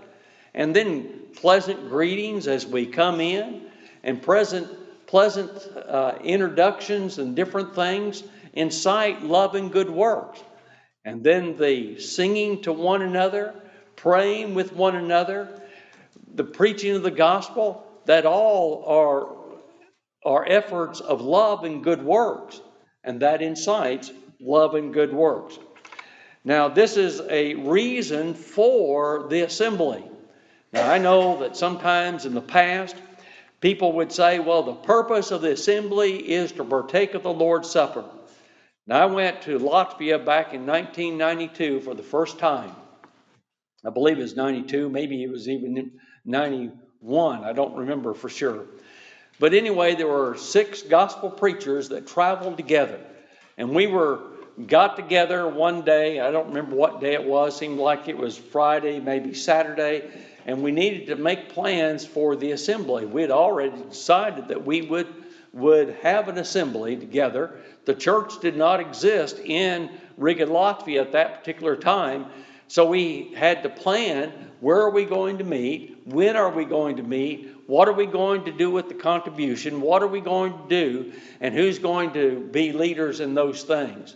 And 0.53 0.77
then 0.77 1.23
pleasant 1.35 1.89
greetings 1.89 2.47
as 2.47 2.67
we 2.67 2.85
come 2.85 3.23
in, 3.23 3.63
and 4.03 4.21
present, 4.21 4.69
pleasant 5.07 5.51
uh, 5.75 6.19
introductions 6.23 7.19
and 7.19 7.35
different 7.35 7.75
things 7.75 8.23
incite 8.53 9.23
love 9.23 9.55
and 9.55 9.73
good 9.73 9.89
works. 9.89 10.39
And 11.07 11.25
then 11.25 11.57
the 11.57 11.99
singing 11.99 12.63
to 12.63 12.73
one 12.75 13.01
another, 13.01 13.55
praying 13.97 14.55
with 14.55 14.75
one 14.75 14.97
another, 14.97 15.63
the 16.35 16.45
preaching 16.45 16.97
of 16.97 17.03
the 17.03 17.11
gospel, 17.11 17.87
that 18.05 18.27
all 18.27 18.85
are, 18.87 20.31
are 20.31 20.47
efforts 20.47 21.01
of 21.01 21.23
love 21.23 21.65
and 21.65 21.83
good 21.83 22.05
works. 22.05 22.61
And 23.05 23.21
that 23.21 23.43
incites 23.43 24.11
love 24.41 24.75
and 24.75 24.93
good 24.93 25.13
works. 25.13 25.59
Now, 26.45 26.69
this 26.69 26.97
is 26.97 27.21
a 27.31 27.55
reason 27.55 28.35
for 28.35 29.27
the 29.29 29.43
assembly. 29.43 30.05
Now, 30.73 30.91
I 30.91 30.99
know 30.99 31.39
that 31.41 31.57
sometimes 31.57 32.27
in 32.27 32.35
the 32.35 32.41
past, 32.41 32.97
people 33.61 33.93
would 33.93 34.13
say, 34.13 34.41
well, 34.41 34.63
the 34.63 34.75
purpose 34.75 35.31
of 35.31 35.41
the 35.41 35.53
assembly 35.53 36.17
is 36.17 36.53
to 36.53 36.65
partake 36.65 37.15
of 37.15 37.23
the 37.23 37.33
Lord's 37.33 37.71
Supper. 37.71 38.05
Now, 38.87 39.03
I 39.03 39.07
went 39.07 39.43
to 39.43 39.59
Latvia 39.59 40.23
back 40.23 40.53
in 40.53 40.67
1992 40.67 41.81
for 41.81 41.95
the 41.95 42.03
first 42.03 42.39
time. 42.39 42.75
I 43.87 43.91
believe 43.91 44.19
it 44.19 44.23
was 44.23 44.37
92, 44.37 44.89
maybe 44.91 45.23
it 45.23 45.31
was 45.31 45.49
even 45.49 45.93
91. 46.25 47.45
I 47.45 47.53
don't 47.53 47.77
remember 47.77 48.15
for 48.15 48.29
sure. 48.29 48.67
But 49.39 49.55
anyway, 49.55 49.95
there 49.95 50.07
were 50.07 50.37
six 50.37 50.83
gospel 50.83 51.31
preachers 51.31 51.89
that 51.89 52.07
traveled 52.07 52.57
together. 52.57 53.01
And 53.57 53.71
we 53.71 53.87
were 53.87 54.21
got 54.67 54.97
together 54.97 55.49
one 55.49 55.83
day. 55.83 56.21
I 56.21 56.31
don't 56.31 56.49
remember 56.49 56.77
what 56.77 57.01
day 57.01 57.15
it 57.15 57.25
was. 57.25 57.57
Seemed 57.57 57.79
like 57.79 58.09
it 58.09 58.17
was 58.17 58.37
Friday, 58.37 59.01
maybe 59.01 59.35
Saturday. 59.35 60.09
And 60.47 60.63
we 60.63 60.73
needed 60.73 61.07
to 61.09 61.17
make 61.17 61.51
plans 61.51 62.07
for 62.07 62.37
the 62.37 62.53
assembly. 62.53 63.07
We 63.07 63.23
had 63.23 63.31
already 63.31 63.83
decided 63.89 64.49
that 64.49 64.65
we 64.65 64.83
would 64.83 65.09
would 65.55 65.91
have 66.03 66.29
an 66.29 66.37
assembly 66.37 66.97
together. 66.97 67.57
The 67.85 67.95
church 67.95 68.41
did 68.41 68.57
not 68.57 68.81
exist 68.81 69.39
in 69.39 69.89
Riga, 70.17 70.47
Latvia 70.47 71.03
at 71.03 71.13
that 71.13 71.39
particular 71.39 71.77
time. 71.77 72.27
So 72.67 72.87
we 72.87 73.33
had 73.37 73.63
to 73.63 73.69
plan 73.69 74.33
where 74.61 74.81
are 74.81 74.91
we 74.91 75.05
going 75.05 75.39
to 75.39 75.45
meet? 75.45 76.01
When 76.07 76.37
are 76.37 76.51
we 76.51 76.65
going 76.65 76.97
to 76.97 77.03
meet? 77.03 77.54
What 77.67 77.89
are 77.89 77.93
we 77.93 78.07
going 78.07 78.45
to 78.45 78.53
do 78.53 78.71
with 78.71 78.89
the 78.89 78.95
contribution? 78.95 79.81
What 79.81 80.03
are 80.03 80.09
we 80.09 80.21
going 80.21 80.53
to 80.53 80.69
do? 80.69 81.13
And 81.41 81.55
who's 81.55 81.79
going 81.79 82.13
to 82.13 82.49
be 82.53 82.73
leaders 82.73 83.21
in 83.21 83.35
those 83.35 83.63
things? 83.63 84.15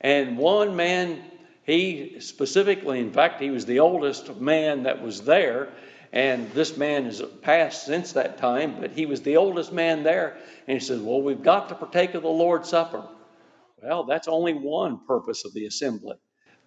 And 0.00 0.36
one 0.36 0.76
man, 0.76 1.22
he 1.62 2.16
specifically, 2.20 3.00
in 3.00 3.12
fact, 3.12 3.40
he 3.40 3.50
was 3.50 3.64
the 3.64 3.80
oldest 3.80 4.36
man 4.40 4.84
that 4.84 5.02
was 5.02 5.22
there. 5.22 5.68
And 6.12 6.50
this 6.52 6.76
man 6.76 7.06
has 7.06 7.22
passed 7.42 7.86
since 7.86 8.12
that 8.12 8.38
time, 8.38 8.80
but 8.80 8.92
he 8.92 9.06
was 9.06 9.22
the 9.22 9.36
oldest 9.36 9.72
man 9.72 10.02
there. 10.02 10.36
And 10.68 10.80
he 10.80 10.84
says, 10.84 11.00
Well, 11.00 11.22
we've 11.22 11.42
got 11.42 11.68
to 11.70 11.74
partake 11.74 12.14
of 12.14 12.22
the 12.22 12.28
Lord's 12.28 12.68
Supper. 12.68 13.04
Well, 13.82 14.04
that's 14.04 14.28
only 14.28 14.54
one 14.54 15.00
purpose 15.06 15.44
of 15.44 15.52
the 15.54 15.66
assembly. 15.66 16.16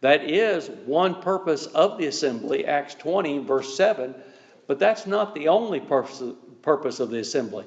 That 0.02 0.30
is 0.30 0.70
one 0.86 1.22
purpose 1.22 1.66
of 1.66 1.98
the 1.98 2.06
assembly, 2.06 2.66
Acts 2.66 2.94
20, 2.96 3.40
verse 3.40 3.76
7, 3.76 4.14
but 4.68 4.80
that's 4.80 5.08
not 5.08 5.34
the 5.34 5.48
only 5.48 5.80
purpose 5.80 6.22
of 7.00 7.10
the 7.10 7.20
assembly. 7.20 7.66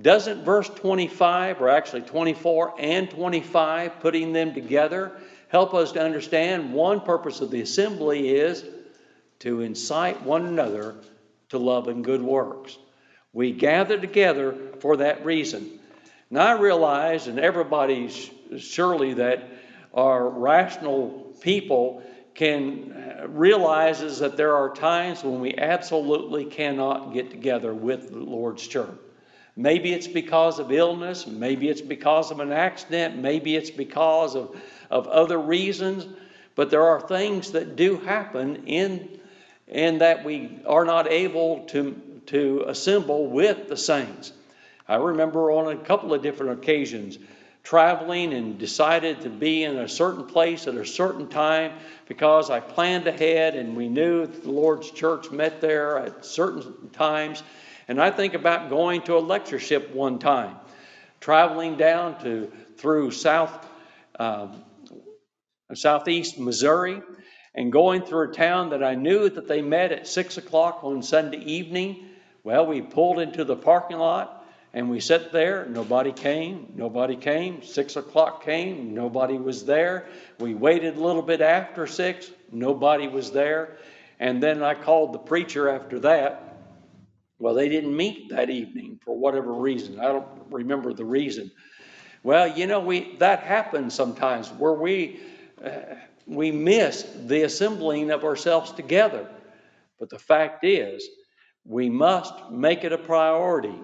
Doesn't 0.00 0.44
verse 0.44 0.68
25, 0.70 1.60
or 1.60 1.68
actually 1.68 2.00
24 2.00 2.74
and 2.78 3.10
25, 3.10 4.00
putting 4.00 4.32
them 4.32 4.54
together, 4.54 5.12
help 5.48 5.74
us 5.74 5.92
to 5.92 6.02
understand 6.02 6.72
one 6.72 7.00
purpose 7.02 7.42
of 7.42 7.50
the 7.50 7.60
assembly 7.60 8.30
is 8.30 8.64
to 9.40 9.60
incite 9.60 10.22
one 10.22 10.46
another 10.46 10.94
to 11.50 11.58
love 11.58 11.88
and 11.88 12.02
good 12.02 12.22
works. 12.22 12.78
We 13.34 13.52
gather 13.52 13.98
together 13.98 14.56
for 14.80 14.96
that 14.98 15.24
reason. 15.26 15.78
Now, 16.30 16.46
I 16.56 16.58
realize, 16.58 17.26
and 17.26 17.38
everybody's 17.38 18.30
surely 18.58 19.14
that 19.14 19.46
are 19.92 20.26
rational 20.28 21.34
people 21.42 22.02
can 22.34 22.92
uh, 22.92 23.28
realizes 23.28 24.18
that 24.20 24.36
there 24.36 24.56
are 24.56 24.74
times 24.74 25.22
when 25.22 25.40
we 25.40 25.54
absolutely 25.54 26.44
cannot 26.44 27.12
get 27.12 27.30
together 27.30 27.74
with 27.74 28.10
the 28.10 28.18
Lord's 28.18 28.66
church. 28.66 28.90
Maybe 29.54 29.92
it's 29.92 30.08
because 30.08 30.58
of 30.58 30.72
illness, 30.72 31.26
maybe 31.26 31.68
it's 31.68 31.82
because 31.82 32.30
of 32.30 32.40
an 32.40 32.52
accident, 32.52 33.18
maybe 33.18 33.54
it's 33.54 33.70
because 33.70 34.34
of, 34.34 34.58
of 34.90 35.06
other 35.08 35.38
reasons, 35.38 36.06
but 36.54 36.70
there 36.70 36.84
are 36.84 37.00
things 37.00 37.52
that 37.52 37.76
do 37.76 37.98
happen 37.98 38.64
in 38.66 39.20
and 39.68 40.00
that 40.00 40.24
we 40.24 40.58
are 40.66 40.84
not 40.84 41.10
able 41.10 41.64
to, 41.66 42.00
to 42.26 42.64
assemble 42.66 43.26
with 43.26 43.68
the 43.68 43.76
saints. 43.76 44.32
I 44.88 44.96
remember 44.96 45.50
on 45.50 45.72
a 45.72 45.78
couple 45.78 46.12
of 46.12 46.22
different 46.22 46.58
occasions 46.58 47.18
traveling 47.62 48.34
and 48.34 48.58
decided 48.58 49.20
to 49.22 49.30
be 49.30 49.62
in 49.62 49.76
a 49.76 49.88
certain 49.88 50.26
place 50.26 50.66
at 50.66 50.74
a 50.74 50.84
certain 50.84 51.28
time 51.28 51.72
because 52.08 52.50
I 52.50 52.60
planned 52.60 53.06
ahead 53.06 53.54
and 53.54 53.76
we 53.76 53.88
knew 53.88 54.26
the 54.26 54.50
Lord's 54.50 54.90
church 54.90 55.30
met 55.30 55.60
there 55.60 55.98
at 55.98 56.24
certain 56.24 56.90
times. 56.90 57.42
And 57.88 58.00
I 58.00 58.10
think 58.10 58.34
about 58.34 58.68
going 58.68 59.02
to 59.02 59.16
a 59.16 59.20
lectureship 59.20 59.94
one 59.94 60.18
time, 60.18 60.56
traveling 61.20 61.76
down 61.76 62.20
to 62.22 62.50
through 62.76 63.12
South 63.12 63.68
um, 64.18 64.64
Southeast 65.74 66.38
Missouri 66.38 67.00
and 67.54 67.72
going 67.72 68.02
through 68.02 68.30
a 68.30 68.34
town 68.34 68.70
that 68.70 68.82
I 68.82 68.94
knew 68.94 69.28
that 69.28 69.48
they 69.48 69.62
met 69.62 69.92
at 69.92 70.06
six 70.06 70.36
o'clock 70.36 70.80
on 70.82 71.02
Sunday 71.02 71.38
evening. 71.38 72.08
Well, 72.44 72.66
we 72.66 72.82
pulled 72.82 73.20
into 73.20 73.44
the 73.44 73.56
parking 73.56 73.98
lot 73.98 74.41
and 74.74 74.88
we 74.88 75.00
sat 75.00 75.32
there. 75.32 75.66
Nobody 75.66 76.12
came. 76.12 76.72
Nobody 76.74 77.16
came. 77.16 77.62
Six 77.62 77.96
o'clock 77.96 78.44
came. 78.44 78.94
Nobody 78.94 79.36
was 79.36 79.64
there. 79.64 80.08
We 80.38 80.54
waited 80.54 80.96
a 80.96 81.00
little 81.00 81.22
bit 81.22 81.40
after 81.40 81.86
six. 81.86 82.30
Nobody 82.50 83.08
was 83.08 83.32
there. 83.32 83.76
And 84.18 84.42
then 84.42 84.62
I 84.62 84.74
called 84.74 85.12
the 85.12 85.18
preacher 85.18 85.68
after 85.68 85.98
that. 86.00 86.56
Well, 87.38 87.54
they 87.54 87.68
didn't 87.68 87.94
meet 87.94 88.30
that 88.30 88.50
evening 88.50 89.00
for 89.04 89.18
whatever 89.18 89.52
reason. 89.52 89.98
I 90.00 90.04
don't 90.04 90.26
remember 90.50 90.92
the 90.94 91.04
reason. 91.04 91.50
Well, 92.22 92.46
you 92.46 92.66
know, 92.68 92.80
we 92.80 93.16
that 93.16 93.40
happens 93.40 93.94
sometimes 93.94 94.48
where 94.50 94.74
we 94.74 95.20
uh, 95.62 95.96
we 96.24 96.52
miss 96.52 97.04
the 97.26 97.42
assembling 97.42 98.12
of 98.12 98.24
ourselves 98.24 98.70
together. 98.70 99.28
But 99.98 100.08
the 100.08 100.20
fact 100.20 100.64
is, 100.64 101.08
we 101.64 101.90
must 101.90 102.32
make 102.50 102.84
it 102.84 102.92
a 102.92 102.98
priority. 102.98 103.74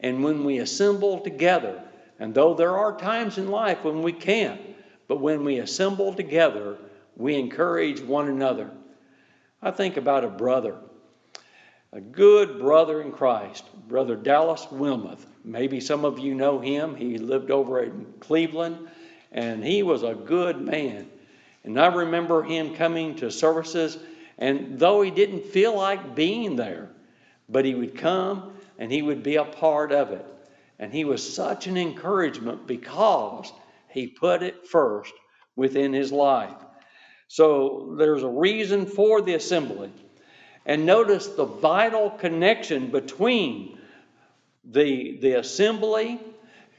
And 0.00 0.24
when 0.24 0.44
we 0.44 0.58
assemble 0.58 1.20
together, 1.20 1.82
and 2.18 2.34
though 2.34 2.54
there 2.54 2.76
are 2.76 2.96
times 2.96 3.38
in 3.38 3.48
life 3.48 3.84
when 3.84 4.02
we 4.02 4.12
can't, 4.12 4.60
but 5.08 5.20
when 5.20 5.44
we 5.44 5.58
assemble 5.58 6.14
together, 6.14 6.78
we 7.16 7.36
encourage 7.36 8.00
one 8.00 8.28
another. 8.28 8.70
I 9.62 9.70
think 9.70 9.96
about 9.96 10.24
a 10.24 10.28
brother, 10.28 10.76
a 11.92 12.00
good 12.00 12.58
brother 12.58 13.02
in 13.02 13.12
Christ, 13.12 13.64
Brother 13.88 14.16
Dallas 14.16 14.66
Wilmoth. 14.70 15.26
Maybe 15.44 15.80
some 15.80 16.04
of 16.04 16.18
you 16.18 16.34
know 16.34 16.60
him. 16.60 16.94
He 16.94 17.18
lived 17.18 17.50
over 17.50 17.82
in 17.82 18.06
Cleveland, 18.20 18.88
and 19.32 19.64
he 19.64 19.82
was 19.82 20.02
a 20.02 20.14
good 20.14 20.60
man. 20.60 21.08
And 21.64 21.78
I 21.78 21.88
remember 21.88 22.42
him 22.42 22.74
coming 22.74 23.16
to 23.16 23.30
services, 23.30 23.98
and 24.38 24.78
though 24.78 25.02
he 25.02 25.10
didn't 25.10 25.44
feel 25.44 25.76
like 25.76 26.14
being 26.14 26.56
there, 26.56 26.88
but 27.48 27.64
he 27.64 27.74
would 27.74 27.94
come 27.94 28.52
and 28.80 28.90
he 28.90 29.02
would 29.02 29.22
be 29.22 29.36
a 29.36 29.44
part 29.44 29.92
of 29.92 30.10
it. 30.10 30.24
And 30.78 30.92
he 30.92 31.04
was 31.04 31.34
such 31.34 31.66
an 31.66 31.76
encouragement 31.76 32.66
because 32.66 33.52
he 33.90 34.06
put 34.06 34.42
it 34.42 34.66
first 34.66 35.12
within 35.54 35.92
his 35.92 36.10
life. 36.10 36.56
So 37.28 37.94
there's 37.98 38.22
a 38.22 38.28
reason 38.28 38.86
for 38.86 39.20
the 39.20 39.34
assembly. 39.34 39.92
And 40.64 40.86
notice 40.86 41.26
the 41.26 41.44
vital 41.44 42.10
connection 42.10 42.90
between 42.90 43.78
the, 44.64 45.18
the 45.20 45.34
assembly 45.34 46.18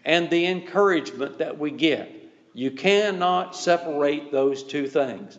and 0.03 0.29
the 0.29 0.47
encouragement 0.47 1.37
that 1.37 1.59
we 1.59 1.69
get. 1.69 2.11
You 2.53 2.71
cannot 2.71 3.55
separate 3.55 4.31
those 4.31 4.63
two 4.63 4.87
things. 4.87 5.37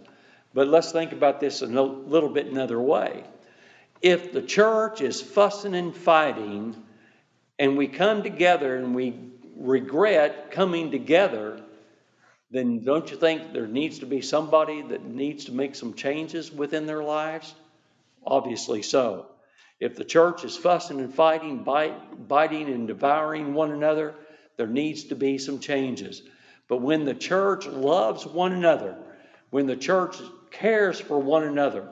But 0.54 0.68
let's 0.68 0.92
think 0.92 1.12
about 1.12 1.40
this 1.40 1.60
a 1.62 1.66
little 1.66 2.28
bit 2.28 2.46
another 2.46 2.80
way. 2.80 3.24
If 4.02 4.32
the 4.32 4.42
church 4.42 5.00
is 5.00 5.22
fussing 5.22 5.74
and 5.74 5.94
fighting, 5.94 6.74
and 7.58 7.76
we 7.76 7.86
come 7.86 8.24
together 8.24 8.76
and 8.76 8.94
we 8.94 9.14
regret 9.56 10.50
coming 10.50 10.90
together, 10.90 11.60
then 12.50 12.84
don't 12.84 13.10
you 13.10 13.16
think 13.16 13.52
there 13.52 13.68
needs 13.68 14.00
to 14.00 14.06
be 14.06 14.20
somebody 14.20 14.82
that 14.82 15.04
needs 15.04 15.44
to 15.44 15.52
make 15.52 15.76
some 15.76 15.94
changes 15.94 16.52
within 16.52 16.86
their 16.86 17.02
lives? 17.02 17.54
Obviously 18.26 18.82
so. 18.82 19.26
If 19.78 19.96
the 19.96 20.04
church 20.04 20.44
is 20.44 20.56
fussing 20.56 21.00
and 21.00 21.14
fighting, 21.14 21.62
bite, 21.62 22.28
biting 22.28 22.68
and 22.68 22.88
devouring 22.88 23.54
one 23.54 23.70
another, 23.70 24.14
there 24.56 24.66
needs 24.66 25.04
to 25.04 25.14
be 25.14 25.38
some 25.38 25.60
changes. 25.60 26.22
But 26.68 26.82
when 26.82 27.04
the 27.04 27.14
church 27.14 27.66
loves 27.66 28.26
one 28.26 28.52
another, 28.52 28.96
when 29.50 29.66
the 29.66 29.76
church 29.76 30.16
cares 30.50 31.00
for 31.00 31.18
one 31.18 31.44
another, 31.44 31.88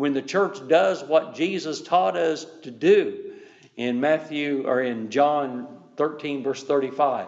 when 0.00 0.14
the 0.14 0.22
church 0.22 0.66
does 0.66 1.04
what 1.04 1.34
Jesus 1.34 1.82
taught 1.82 2.16
us 2.16 2.46
to 2.62 2.70
do 2.70 3.32
in 3.76 4.00
Matthew 4.00 4.66
or 4.66 4.80
in 4.80 5.10
John 5.10 5.68
13, 5.96 6.42
verse 6.42 6.64
35, 6.64 7.26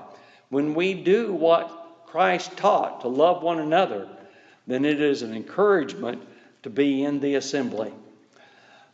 when 0.49 0.73
we 0.73 0.95
do 0.95 1.35
what 1.35 2.07
Christ 2.07 2.57
taught 2.57 3.03
to 3.03 3.09
love 3.09 3.43
one 3.43 3.59
another, 3.59 4.09
then 4.67 4.87
it 4.87 5.03
is 5.03 5.21
an 5.21 5.35
encouragement 5.35 6.23
to 6.63 6.71
be 6.71 7.05
in 7.05 7.21
the 7.21 7.35
assembly. 7.35 7.93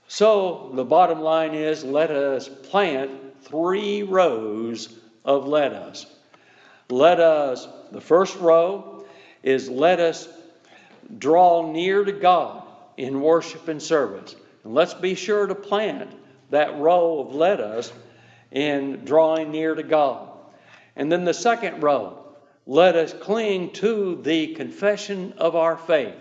So 0.08 0.72
the 0.74 0.84
bottom 0.84 1.20
line 1.20 1.54
is 1.54 1.84
let 1.84 2.10
us 2.10 2.48
plant 2.48 3.44
three 3.44 4.02
rows 4.02 4.92
of 5.24 5.46
let 5.46 5.72
us. 5.72 6.04
Let 6.90 7.20
us, 7.20 7.68
the 7.92 8.00
first 8.00 8.36
row 8.38 9.04
is 9.44 9.68
let 9.68 10.00
us 10.00 10.28
draw 11.16 11.70
near 11.70 12.02
to 12.02 12.12
God 12.12 12.64
in 12.98 13.20
worship 13.20 13.68
and 13.68 13.80
service. 13.80 14.34
And 14.64 14.74
let's 14.74 14.92
be 14.92 15.14
sure 15.14 15.46
to 15.46 15.54
plant 15.54 16.10
that 16.50 16.78
row 16.78 17.20
of 17.20 17.34
let 17.34 17.60
us 17.60 17.92
in 18.50 19.04
drawing 19.04 19.52
near 19.52 19.74
to 19.74 19.84
God. 19.84 20.28
And 20.96 21.10
then 21.10 21.24
the 21.24 21.32
second 21.32 21.82
row, 21.82 22.26
let 22.66 22.96
us 22.96 23.14
cling 23.14 23.70
to 23.74 24.20
the 24.22 24.54
confession 24.54 25.32
of 25.38 25.54
our 25.54 25.76
faith. 25.76 26.16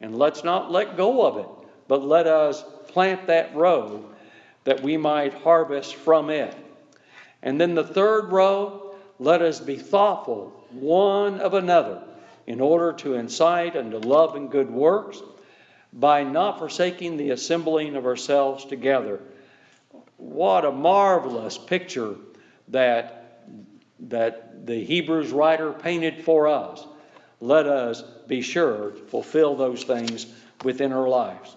And 0.00 0.16
let's 0.16 0.44
not 0.44 0.70
let 0.70 0.96
go 0.96 1.26
of 1.26 1.38
it, 1.38 1.48
but 1.88 2.04
let 2.04 2.26
us 2.26 2.62
plant 2.88 3.26
that 3.28 3.56
row 3.56 4.04
that 4.64 4.82
we 4.82 4.98
might 4.98 5.32
harvest 5.32 5.94
from 5.94 6.28
it. 6.28 6.54
And 7.42 7.58
then 7.58 7.74
the 7.74 7.84
third 7.84 8.30
row, 8.30 8.94
let 9.18 9.40
us 9.40 9.58
be 9.58 9.76
thoughtful 9.76 10.64
one 10.70 11.40
of 11.40 11.54
another 11.54 12.02
in 12.46 12.60
order 12.60 12.92
to 12.92 13.14
incite 13.14 13.74
unto 13.74 13.98
love 13.98 14.34
and 14.34 14.50
good 14.50 14.70
works 14.70 15.22
by 15.92 16.22
not 16.22 16.58
forsaking 16.58 17.16
the 17.16 17.30
assembling 17.30 17.96
of 17.96 18.06
ourselves 18.06 18.64
together. 18.64 19.20
What 20.16 20.64
a 20.64 20.72
marvelous 20.72 21.58
picture 21.58 22.14
that, 22.68 23.46
that 24.00 24.66
the 24.66 24.84
Hebrews 24.84 25.30
writer 25.30 25.72
painted 25.72 26.24
for 26.24 26.46
us. 26.46 26.86
Let 27.40 27.66
us 27.66 28.02
be 28.26 28.42
sure 28.42 28.90
to 28.90 29.02
fulfill 29.06 29.56
those 29.56 29.82
things 29.82 30.26
within 30.62 30.92
our 30.92 31.08
lives. 31.08 31.56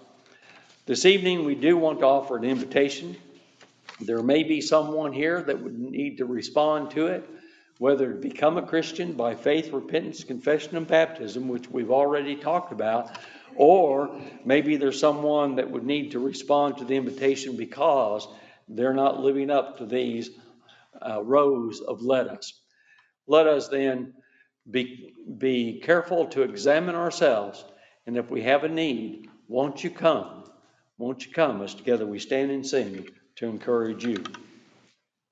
This 0.86 1.04
evening, 1.06 1.44
we 1.44 1.54
do 1.54 1.76
want 1.76 2.00
to 2.00 2.06
offer 2.06 2.36
an 2.36 2.44
invitation. 2.44 3.16
There 4.00 4.22
may 4.22 4.42
be 4.42 4.60
someone 4.60 5.12
here 5.12 5.42
that 5.42 5.62
would 5.62 5.78
need 5.78 6.18
to 6.18 6.24
respond 6.24 6.90
to 6.92 7.06
it, 7.06 7.28
whether 7.78 8.12
to 8.12 8.18
become 8.18 8.56
a 8.56 8.66
Christian 8.66 9.12
by 9.12 9.34
faith, 9.34 9.72
repentance, 9.72 10.24
confession, 10.24 10.76
and 10.76 10.86
baptism, 10.86 11.48
which 11.48 11.70
we've 11.70 11.90
already 11.90 12.36
talked 12.36 12.72
about, 12.72 13.16
or 13.56 14.20
maybe 14.44 14.76
there's 14.76 15.00
someone 15.00 15.56
that 15.56 15.70
would 15.70 15.84
need 15.84 16.12
to 16.12 16.18
respond 16.18 16.78
to 16.78 16.84
the 16.84 16.96
invitation 16.96 17.56
because 17.56 18.26
they're 18.68 18.94
not 18.94 19.20
living 19.20 19.50
up 19.50 19.78
to 19.78 19.86
these 19.86 20.30
uh, 21.00 21.22
rows 21.22 21.80
of 21.80 22.02
let 22.02 22.28
us. 22.28 22.52
Let 23.26 23.46
us 23.46 23.68
then 23.68 24.14
be, 24.70 25.12
be 25.38 25.80
careful 25.80 26.26
to 26.28 26.42
examine 26.42 26.94
ourselves, 26.94 27.64
and 28.06 28.16
if 28.16 28.30
we 28.30 28.42
have 28.42 28.64
a 28.64 28.68
need, 28.68 29.28
won't 29.48 29.84
you 29.84 29.90
come? 29.90 30.44
Won't 30.98 31.26
you 31.26 31.32
come 31.32 31.62
as 31.62 31.74
together 31.74 32.06
we 32.06 32.18
stand 32.18 32.50
and 32.50 32.66
sing 32.66 33.08
to 33.36 33.46
encourage 33.46 34.04
you? 34.04 34.22